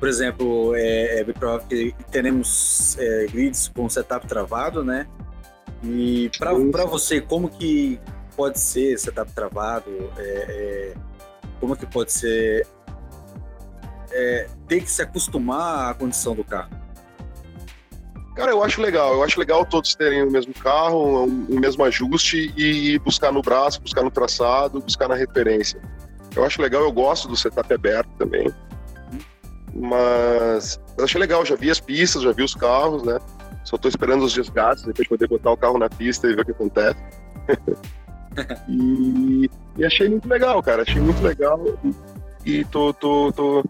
Por 0.01 0.09
exemplo, 0.09 0.75
é, 0.75 1.21
é 1.21 1.25
bem 1.25 1.35
provável 1.35 1.67
que 1.69 1.95
teremos 2.11 2.97
é, 2.99 3.27
grids 3.27 3.69
com 3.69 3.89
setup 3.89 4.27
travado, 4.27 4.83
né? 4.83 5.07
E 5.85 6.31
para 6.37 6.85
você, 6.85 7.21
como 7.21 7.49
que 7.49 8.01
pode 8.39 8.61
ser 8.61 8.97
setup 8.97 9.33
travado? 9.33 9.91
É, 10.17 10.23
é 10.23 10.95
como 11.59 11.77
que 11.77 11.85
pode 11.85 12.13
ser 12.13 12.65
é, 14.13 14.47
ter 14.69 14.81
que 14.81 14.91
se 14.91 15.03
acostumar 15.03 15.91
à 15.91 15.95
condição 15.95 16.37
do 16.37 16.45
carro? 16.45 16.71
Cara, 18.37 18.53
eu 18.53 18.63
acho 18.63 18.81
legal. 18.81 19.15
Eu 19.15 19.25
acho 19.25 19.41
legal 19.41 19.67
todos 19.67 19.97
terem 19.97 20.23
o 20.23 20.31
mesmo 20.31 20.55
carro, 20.55 21.25
o 21.25 21.61
mesmo 21.61 21.83
ajuste 21.85 22.55
e 22.57 22.97
buscar 23.01 23.33
no 23.33 23.43
braço, 23.43 23.83
buscar 23.83 24.05
no 24.05 24.11
traçado, 24.11 24.81
buscar 24.81 25.09
na 25.09 25.17
referência. 25.17 25.83
Eu 26.37 26.45
acho 26.45 26.63
legal, 26.63 26.83
eu 26.83 26.93
gosto 26.93 27.27
do 27.27 27.37
setup 27.37 27.75
aberto 27.75 28.09
também. 28.17 28.49
Mas 29.75 30.81
eu 30.97 31.05
achei 31.05 31.21
legal, 31.21 31.45
já 31.45 31.57
vi 31.57 31.69
as 31.69 31.81
pistas, 31.81 32.23
já 32.23 32.31
vi 32.31 32.45
os 32.45 32.55
carros, 32.55 33.03
né? 33.03 33.19
Só 33.65 33.77
tô 33.77 33.89
esperando 33.89 34.25
os 34.25 34.33
desgastes, 34.33 34.87
depois 34.87 35.09
poder 35.09 35.27
botar 35.27 35.51
o 35.51 35.57
carro 35.57 35.77
na 35.77 35.91
pista 35.91 36.29
e 36.29 36.37
ver 36.37 36.43
o 36.43 36.45
que 36.45 36.53
acontece. 36.53 36.99
e, 38.69 39.51
e, 39.77 39.85
achei 39.85 40.09
muito 40.09 40.29
legal, 40.29 40.63
cara. 40.63 40.83
Achei 40.83 41.01
muito 41.01 41.23
legal. 41.23 41.61
E, 42.45 42.65
tô, 42.67 42.93
tô, 42.93 43.33
tô, 43.33 43.65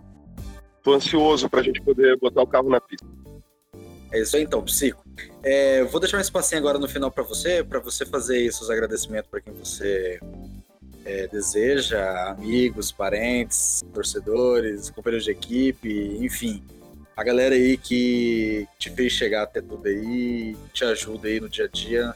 tô 0.83 0.95
ansioso 0.95 1.49
pra 1.49 1.63
gente 1.63 1.81
poder 1.83 2.17
botar 2.19 2.43
o 2.43 2.47
carro 2.47 2.69
na 2.69 2.81
pista. 2.81 3.07
É 4.11 4.21
isso 4.21 4.37
aí 4.37 4.43
então, 4.43 4.63
Psico. 4.63 5.05
É, 5.43 5.85
vou 5.85 6.01
deixar 6.01 6.19
um 6.19 6.21
espacinho 6.21 6.61
agora 6.61 6.79
no 6.79 6.89
final 6.89 7.11
para 7.11 7.23
você, 7.23 7.63
para 7.63 7.79
você 7.79 8.07
fazer 8.07 8.51
seus 8.53 8.71
agradecimentos 8.71 9.31
para 9.31 9.41
quem 9.41 9.53
você 9.53 10.19
é, 11.05 11.27
deseja, 11.27 12.31
amigos, 12.31 12.93
parentes, 12.93 13.83
torcedores, 13.93 14.91
companheiros 14.91 15.25
de 15.25 15.31
equipe, 15.31 16.19
enfim, 16.21 16.63
a 17.17 17.25
galera 17.25 17.55
aí 17.55 17.77
que 17.77 18.67
te 18.79 18.91
fez 18.91 19.13
chegar 19.13 19.43
até 19.43 19.61
tudo 19.61 19.89
aí, 19.89 20.57
te 20.73 20.85
ajuda 20.85 21.29
aí 21.29 21.41
no 21.41 21.49
dia 21.49 21.65
a 21.65 21.69
dia 21.69 22.15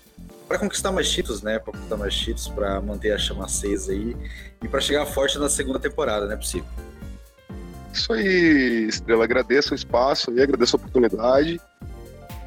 para 0.52 0.58
conquistar 0.58 0.92
mais 0.92 1.10
títulos, 1.10 1.40
né? 1.40 1.58
Para 1.58 1.72
conquistar 1.72 1.96
mais 1.96 2.14
títulos, 2.14 2.48
para 2.48 2.78
manter 2.78 3.12
a 3.12 3.18
chama 3.18 3.46
acesa 3.46 3.90
aí 3.90 4.14
e 4.62 4.68
para 4.68 4.82
chegar 4.82 5.06
forte 5.06 5.38
na 5.38 5.48
segunda 5.48 5.78
temporada, 5.78 6.26
né, 6.26 6.36
Psico? 6.36 6.66
Isso 7.90 8.12
aí, 8.12 8.86
Estrela. 8.86 9.24
Agradeço 9.24 9.72
o 9.72 9.74
espaço 9.74 10.30
e 10.30 10.42
agradeço 10.42 10.76
a 10.76 10.78
oportunidade. 10.78 11.58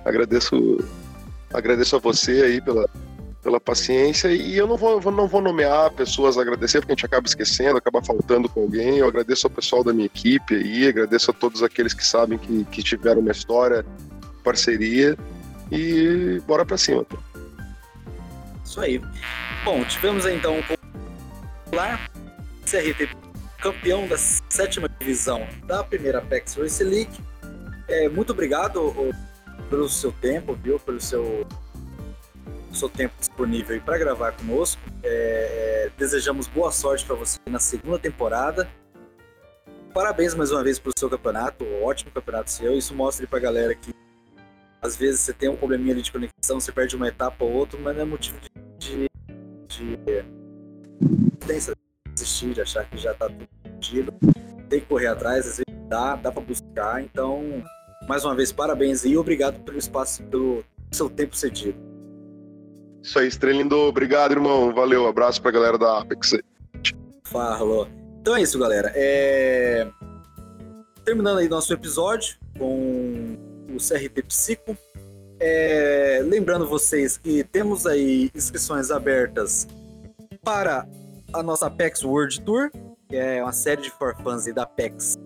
Agradeço, 0.05 0.77
agradeço 1.51 1.95
a 1.95 1.99
você 1.99 2.43
aí 2.43 2.61
pela, 2.61 2.87
pela 3.41 3.59
paciência 3.59 4.27
e 4.27 4.55
eu 4.55 4.67
não 4.67 4.77
vou, 4.77 5.01
não 5.11 5.27
vou 5.27 5.41
nomear 5.41 5.89
pessoas 5.89 6.37
a 6.37 6.41
agradecer 6.41 6.81
porque 6.81 6.91
a 6.91 6.95
gente 6.95 7.07
acaba 7.07 7.25
esquecendo, 7.25 7.75
acaba 7.75 8.03
faltando 8.03 8.47
com 8.47 8.61
alguém. 8.61 8.99
Eu 8.99 9.07
agradeço 9.07 9.47
ao 9.47 9.51
pessoal 9.51 9.83
da 9.83 9.91
minha 9.91 10.05
equipe 10.05 10.53
aí, 10.53 10.87
agradeço 10.87 11.31
a 11.31 11.33
todos 11.33 11.63
aqueles 11.63 11.95
que 11.95 12.05
sabem 12.05 12.37
que, 12.37 12.65
que 12.65 12.83
tiveram 12.83 13.21
uma 13.21 13.31
história, 13.31 13.83
parceria 14.43 15.17
e 15.71 16.39
bora 16.45 16.63
para 16.63 16.77
cima. 16.77 17.03
Isso 18.75 18.81
aí. 18.81 19.01
Bom, 19.63 19.85
tivemos 19.85 20.25
então 20.25 20.55
lá 21.73 21.97
CRT 22.65 23.09
campeão 23.57 24.05
da 24.05 24.17
sétima 24.17 24.89
divisão 24.99 25.47
da 25.65 25.81
primeira 25.81 26.17
Apex 26.17 26.55
Race 26.55 26.83
League. 26.83 27.17
É, 27.87 28.09
muito 28.09 28.33
obrigado 28.33 28.93
pelo 29.69 29.87
seu 29.87 30.11
tempo, 30.11 30.53
viu? 30.55 30.77
Pelo 30.77 30.99
seu, 30.99 31.47
seu 32.73 32.89
tempo 32.89 33.13
disponível 33.17 33.79
para 33.79 33.97
gravar 33.97 34.33
conosco. 34.33 34.81
É, 35.01 35.85
é, 35.85 35.91
desejamos 35.97 36.45
boa 36.47 36.69
sorte 36.69 37.05
para 37.05 37.15
você 37.15 37.39
na 37.45 37.59
segunda 37.59 37.97
temporada. 37.97 38.69
Parabéns 39.93 40.35
mais 40.35 40.51
uma 40.51 40.61
vez 40.61 40.79
pelo 40.79 40.93
seu 40.99 41.09
campeonato, 41.09 41.63
ótimo 41.81 42.11
campeonato 42.11 42.51
seu. 42.51 42.77
Isso 42.77 42.93
mostra 42.93 43.25
para 43.25 43.39
a 43.39 43.41
galera 43.41 43.73
que 43.73 43.95
às 44.85 44.95
vezes 44.95 45.21
você 45.21 45.33
tem 45.33 45.49
um 45.49 45.55
probleminha 45.55 45.93
ali 45.93 46.01
de 46.01 46.11
conexão, 46.11 46.59
você 46.59 46.71
perde 46.71 46.95
uma 46.95 47.07
etapa 47.07 47.43
ou 47.43 47.51
outra, 47.51 47.79
mas 47.79 47.95
não 47.95 48.03
é 48.03 48.05
motivo 48.05 48.37
de, 48.39 48.49
de, 49.77 49.97
de 49.97 51.75
desistir, 52.13 52.53
de 52.53 52.61
achar 52.61 52.89
que 52.89 52.97
já 52.97 53.11
está 53.11 53.27
tudo 53.27 53.47
perdido. 53.63 54.13
Tem 54.69 54.79
que 54.79 54.85
correr 54.87 55.07
atrás, 55.07 55.39
às 55.47 55.57
vezes 55.57 55.65
dá, 55.87 56.15
dá 56.15 56.31
para 56.31 56.41
buscar. 56.41 57.01
Então, 57.03 57.63
mais 58.07 58.23
uma 58.25 58.35
vez, 58.35 58.51
parabéns 58.51 59.05
e 59.05 59.17
obrigado 59.17 59.59
pelo 59.63 59.77
espaço, 59.77 60.23
pelo 60.23 60.63
seu 60.91 61.09
tempo 61.09 61.35
cedido. 61.35 61.77
Isso 63.03 63.19
aí, 63.19 63.27
Estrelindo. 63.27 63.77
Obrigado, 63.77 64.31
irmão. 64.31 64.73
Valeu. 64.73 65.07
Abraço 65.07 65.39
pra 65.39 65.51
galera 65.51 65.77
da 65.77 65.99
Apex. 65.99 66.37
Falou. 67.25 67.87
Então 68.19 68.35
é 68.35 68.41
isso, 68.41 68.57
galera. 68.57 68.91
É... 68.95 69.87
terminando 71.03 71.37
aí 71.37 71.47
nosso 71.47 71.71
episódio 71.71 72.35
com 72.57 73.37
o 73.69 73.77
CRT 73.77 74.23
Psico. 74.23 74.75
É, 75.39 76.21
lembrando 76.23 76.67
vocês 76.67 77.17
que 77.17 77.43
temos 77.43 77.85
aí 77.85 78.31
inscrições 78.33 78.91
abertas 78.91 79.67
para 80.43 80.87
a 81.33 81.43
nossa 81.43 81.67
Apex 81.67 82.03
World 82.03 82.41
Tour, 82.41 82.71
que 83.09 83.15
é 83.15 83.43
uma 83.43 83.51
série 83.51 83.81
de 83.81 83.91
forfãs 83.91 84.45
da 84.53 84.63
Apex 84.63 85.17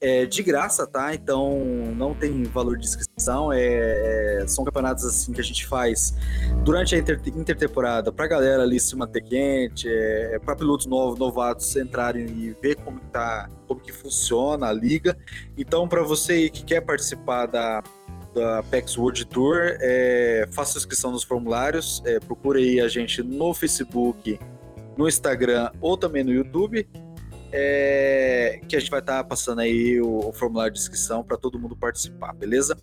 é 0.00 0.26
de 0.26 0.42
graça, 0.42 0.86
tá? 0.86 1.14
Então 1.14 1.58
não 1.96 2.14
tem 2.14 2.44
valor 2.44 2.76
de 2.78 2.86
inscrição. 2.86 3.52
É, 3.52 4.42
é 4.42 4.46
são 4.46 4.64
campeonatos 4.64 5.04
assim 5.04 5.32
que 5.32 5.40
a 5.40 5.44
gente 5.44 5.66
faz 5.66 6.14
durante 6.64 6.94
a 6.94 6.98
inter, 6.98 7.20
intertemporada 7.26 8.12
pra 8.12 8.26
galera 8.26 8.62
ali 8.62 8.78
se 8.78 8.94
manter 8.96 9.22
quente, 9.22 9.88
é, 9.88 10.36
é 10.36 10.38
para 10.38 10.56
pilotos 10.56 10.86
novos, 10.86 11.18
novatos 11.18 11.74
entrarem 11.76 12.26
e 12.26 12.56
ver 12.62 12.76
como 12.76 13.00
tá, 13.12 13.48
como 13.66 13.80
que 13.80 13.92
funciona 13.92 14.68
a 14.68 14.72
liga. 14.72 15.16
Então, 15.56 15.88
para 15.88 16.02
você 16.02 16.48
que 16.48 16.64
quer 16.64 16.80
participar 16.80 17.46
da 17.46 17.82
da 18.38 18.58
Apex 18.58 18.96
World 18.96 19.24
Tour, 19.26 19.76
é, 19.80 20.48
faça 20.52 20.78
inscrição 20.78 21.10
nos 21.10 21.24
formulários, 21.24 22.02
é, 22.04 22.20
procure 22.20 22.62
aí 22.62 22.80
a 22.80 22.88
gente 22.88 23.22
no 23.22 23.52
Facebook, 23.52 24.38
no 24.96 25.08
Instagram 25.08 25.70
ou 25.80 25.96
também 25.96 26.24
no 26.24 26.32
YouTube 26.32 26.86
é, 27.52 28.60
que 28.68 28.76
a 28.76 28.80
gente 28.80 28.90
vai 28.90 29.00
estar 29.00 29.18
tá 29.18 29.24
passando 29.24 29.60
aí 29.60 30.00
o, 30.00 30.28
o, 30.28 30.32
formulário 30.32 30.72
de 30.72 30.78
inscrição 30.78 31.24
para 31.24 31.36
todo 31.36 31.58
mundo 31.58 31.76
participar, 31.76 32.32
beleza? 32.34 32.76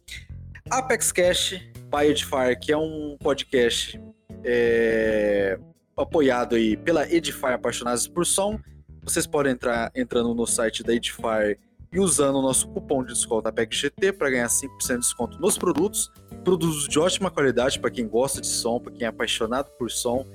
Apex 0.70 1.12
Cash 1.12 1.62
Edifier, 2.04 2.60
que 2.60 2.72
é 2.72 2.78
um 2.78 3.16
podcast 3.20 4.02
é, 4.44 5.58
apoiado 5.96 6.56
aí 6.56 6.76
pela 6.76 7.10
Edifier 7.10 7.54
Apaixonados 7.54 8.08
por 8.08 8.26
Som. 8.26 8.60
Vocês 9.04 9.26
podem 9.26 9.54
entrar 9.54 9.92
entrando 9.96 10.34
no 10.34 10.46
site 10.46 10.84
da 10.84 10.94
Edifier 10.94 11.58
e 11.96 12.00
usando 12.00 12.36
o 12.36 12.42
nosso 12.42 12.68
cupom 12.68 13.04
de 13.04 13.14
desconto 13.14 13.48
APECGT 13.48 14.12
para 14.14 14.30
ganhar 14.30 14.48
5% 14.48 14.70
de 14.88 14.98
desconto 14.98 15.40
nos 15.40 15.58
produtos. 15.58 16.12
Produtos 16.44 16.88
de 16.88 17.00
ótima 17.00 17.32
qualidade 17.32 17.80
para 17.80 17.90
quem 17.90 18.08
gosta 18.08 18.40
de 18.40 18.48
som, 18.48 18.80
para 18.80 18.92
quem 18.92 19.06
é 19.06 19.08
apaixonado 19.08 19.72
por 19.80 19.90
som. 19.90 20.26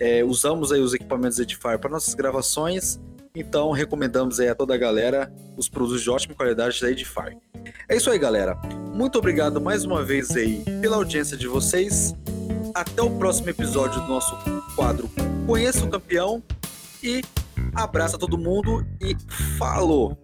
É, 0.00 0.24
usamos 0.24 0.72
aí 0.72 0.80
os 0.80 0.94
equipamentos 0.94 1.38
Edifier 1.38 1.78
para 1.78 1.90
nossas 1.90 2.14
gravações 2.14 2.98
então, 3.34 3.70
recomendamos 3.70 4.40
aí 4.40 4.48
a 4.48 4.54
toda 4.54 4.74
a 4.74 4.76
galera 4.76 5.32
os 5.56 5.68
produtos 5.68 6.02
de 6.02 6.10
ótima 6.10 6.34
qualidade 6.34 6.80
da 6.80 6.90
Edify. 6.90 7.36
É 7.88 7.96
isso 7.96 8.10
aí, 8.10 8.18
galera. 8.18 8.56
Muito 8.92 9.18
obrigado 9.18 9.60
mais 9.60 9.84
uma 9.84 10.02
vez 10.02 10.30
aí 10.32 10.64
pela 10.80 10.96
audiência 10.96 11.36
de 11.36 11.46
vocês. 11.46 12.14
Até 12.74 13.02
o 13.02 13.10
próximo 13.10 13.48
episódio 13.50 14.00
do 14.02 14.08
nosso 14.08 14.36
quadro 14.74 15.10
Conheça 15.46 15.84
o 15.84 15.90
Campeão. 15.90 16.42
E 17.02 17.22
Abraço 17.74 18.16
a 18.16 18.18
todo 18.18 18.38
mundo 18.38 18.86
e 19.00 19.16
falou! 19.58 20.18